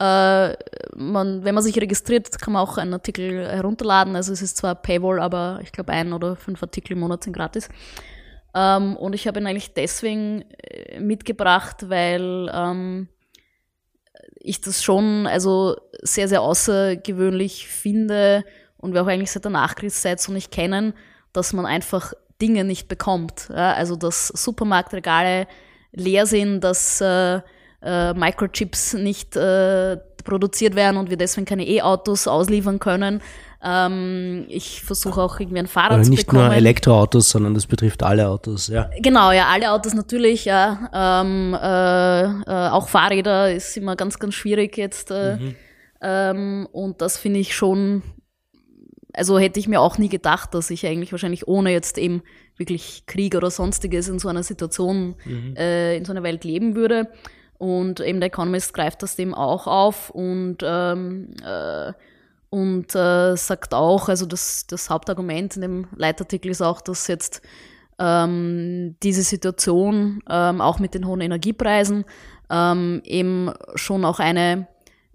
[0.00, 0.56] Äh,
[0.96, 4.16] man, wenn man sich registriert, kann man auch einen Artikel herunterladen.
[4.16, 7.34] Also es ist zwar Paywall, aber ich glaube ein oder fünf Artikel im Monat sind
[7.34, 7.68] gratis.
[8.52, 13.06] Ähm, und ich habe ihn eigentlich deswegen äh, mitgebracht, weil ähm,
[14.34, 18.44] ich das schon also sehr, sehr außergewöhnlich finde
[18.76, 20.94] und wir auch eigentlich seit der Nachkriegszeit so nicht kennen,
[21.32, 23.48] dass man einfach Dinge nicht bekommt.
[23.50, 25.46] Ja, also dass Supermarktregale
[25.92, 27.40] leer sind, dass äh,
[27.82, 33.22] äh, Microchips nicht äh, produziert werden und wir deswegen keine E-Autos ausliefern können.
[33.64, 36.46] Ähm, ich versuche auch irgendwie ein Fahrrad Oder zu nicht bekommen.
[36.46, 38.90] nur Elektroautos, sondern das betrifft alle Autos, ja.
[39.00, 40.90] Genau, ja, alle Autos natürlich, ja.
[40.92, 45.12] Ähm, äh, äh, auch Fahrräder ist immer ganz, ganz schwierig jetzt.
[45.12, 45.54] Äh,
[46.00, 48.02] ähm, und das finde ich schon,
[49.12, 52.22] also hätte ich mir auch nie gedacht, dass ich eigentlich wahrscheinlich ohne jetzt eben
[52.56, 55.14] wirklich Krieg oder sonstiges in so einer Situation,
[55.56, 57.08] äh, in so einer Welt leben würde.
[57.58, 61.92] Und eben der Economist greift das dem auch auf und ähm, äh,
[62.52, 67.40] und äh, sagt auch, also das, das Hauptargument in dem Leitartikel ist auch, dass jetzt
[67.98, 72.04] ähm, diese Situation ähm, auch mit den hohen Energiepreisen
[72.50, 74.66] ähm, eben schon auch eine,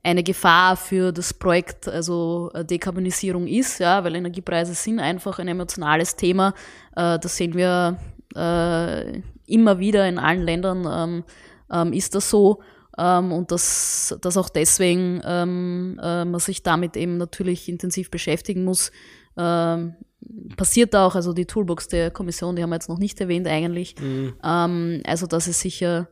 [0.01, 5.47] eine Gefahr für das Projekt, also äh, Dekarbonisierung ist, ja, weil Energiepreise sind einfach ein
[5.47, 6.55] emotionales Thema.
[6.95, 7.99] Äh, das sehen wir
[8.35, 11.23] äh, immer wieder in allen Ländern, ähm,
[11.71, 12.63] ähm, ist das so.
[12.97, 18.63] Ähm, und dass, dass auch deswegen ähm, äh, man sich damit eben natürlich intensiv beschäftigen
[18.63, 18.91] muss.
[19.37, 19.95] Ähm,
[20.55, 23.95] passiert auch, also die Toolbox der Kommission, die haben wir jetzt noch nicht erwähnt eigentlich.
[24.43, 26.09] Ähm, also das ist sicher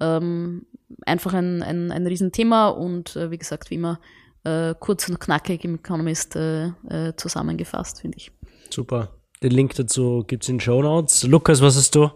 [0.00, 0.66] ähm,
[1.06, 4.00] einfach ein, ein, ein Riesenthema und äh, wie gesagt, wie immer
[4.44, 8.32] äh, kurz und knackig im Economist äh, äh, zusammengefasst, finde ich.
[8.70, 9.10] Super.
[9.42, 11.24] Den Link dazu gibt's in Show Notes.
[11.24, 12.10] Lukas, was hast du?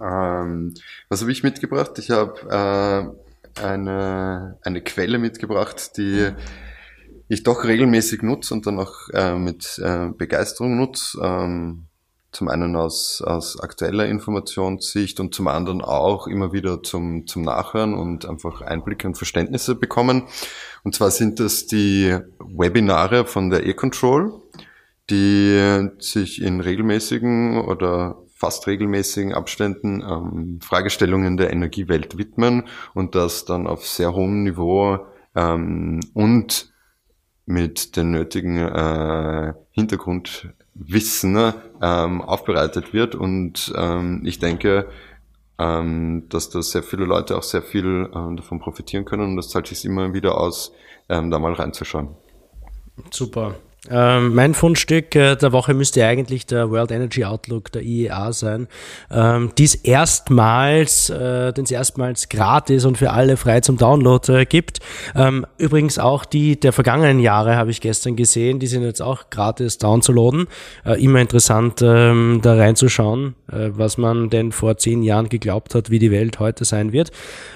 [0.00, 0.74] Ähm,
[1.08, 1.98] was habe ich mitgebracht?
[1.98, 3.14] Ich habe
[3.56, 6.30] äh, eine, eine Quelle mitgebracht, die
[7.28, 11.18] ich doch regelmäßig nutze und dann auch äh, mit äh, Begeisterung nutze.
[11.22, 11.84] Ähm,
[12.30, 17.94] zum einen aus, aus aktueller Informationssicht und zum anderen auch immer wieder zum, zum Nachhören
[17.94, 20.24] und einfach Einblicke und Verständnisse bekommen.
[20.84, 24.42] Und zwar sind das die Webinare von der E-Control,
[25.08, 33.44] die sich in regelmäßigen oder fast regelmäßigen Abständen ähm, Fragestellungen der Energiewelt widmen und das
[33.44, 35.00] dann auf sehr hohem Niveau
[35.34, 36.72] ähm, und
[37.46, 43.16] mit den nötigen äh, Hintergrundwissen ähm, aufbereitet wird.
[43.16, 44.88] Und ähm, ich denke,
[45.58, 49.48] ähm, dass da sehr viele Leute auch sehr viel ähm, davon profitieren können und das
[49.48, 50.72] zahlt sich immer wieder aus,
[51.08, 52.10] ähm, da mal reinzuschauen.
[53.10, 53.56] Super.
[53.90, 58.68] Ähm, mein Fundstück äh, der Woche müsste eigentlich der World Energy Outlook der IEA sein,
[59.10, 64.32] ähm, die es erstmals, äh, den es erstmals gratis und für alle frei zum Download
[64.32, 64.80] äh, gibt.
[65.14, 69.30] Ähm, übrigens auch die der vergangenen Jahre habe ich gestern gesehen, die sind jetzt auch
[69.30, 70.46] gratis downzuladen.
[70.84, 75.90] Äh, immer interessant, ähm, da reinzuschauen, äh, was man denn vor zehn Jahren geglaubt hat,
[75.90, 77.10] wie die Welt heute sein wird.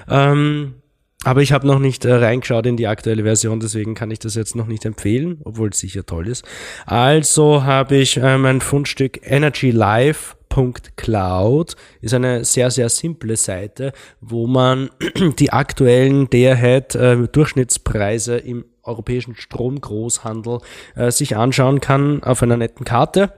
[0.09, 0.75] Ähm,
[1.23, 4.35] aber ich habe noch nicht äh, reingeschaut in die aktuelle Version, deswegen kann ich das
[4.35, 6.45] jetzt noch nicht empfehlen, obwohl es sicher toll ist.
[6.85, 14.89] Also habe ich äh, mein Fundstück energylife.cloud ist eine sehr, sehr simple Seite, wo man
[15.39, 20.59] die aktuellen Day-Ahead äh, im europäischen Stromgroßhandel
[20.95, 23.31] äh, sich anschauen kann auf einer netten Karte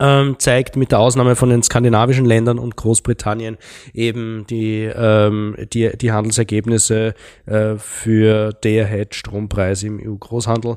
[0.00, 3.58] ähm, zeigt mit der Ausnahme von den skandinavischen Ländern und Großbritannien
[3.92, 7.14] eben die, ähm, die, die Handelsergebnisse
[7.46, 10.76] äh, für der Head Strompreis im EU-Großhandel.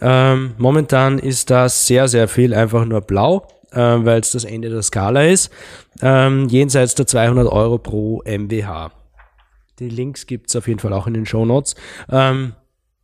[0.00, 4.70] Ähm, momentan ist das sehr, sehr viel einfach nur blau, äh, weil es das Ende
[4.70, 5.50] der Skala ist,
[6.00, 8.92] ähm, jenseits der 200 Euro pro MWH.
[9.78, 11.74] Die Links gibt's auf jeden Fall auch in den Show Notes.
[12.10, 12.54] Ähm,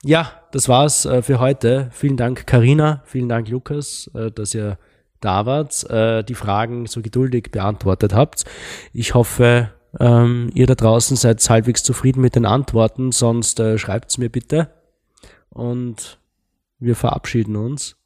[0.04, 1.90] ja, das war's äh, für heute.
[1.92, 3.02] Vielen Dank, Karina.
[3.04, 4.78] Vielen Dank, Lukas, äh, dass ihr
[5.20, 8.44] da wart, äh, die Fragen so geduldig beantwortet habt.
[8.92, 14.16] Ich hoffe, ähm, ihr da draußen seid halbwegs zufrieden mit den Antworten, sonst äh, schreibt
[14.18, 14.70] mir bitte.
[15.50, 16.18] Und
[16.78, 17.96] wir verabschieden uns.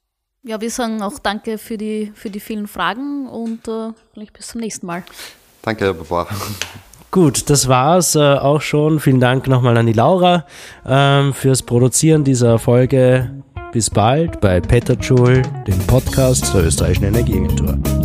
[0.45, 4.49] Ja, wir sagen auch danke für die, für die vielen Fragen und äh, vielleicht bis
[4.49, 5.05] zum nächsten Mal.
[5.63, 6.35] Danke, Herr Barbara.
[7.13, 8.99] Gut, das war's äh, auch schon.
[8.99, 10.47] Vielen Dank nochmal an die Laura
[10.87, 13.43] ähm, fürs Produzieren dieser Folge.
[13.73, 18.02] Bis bald bei Petterjoule, dem Podcast der österreichischen Energieagentur.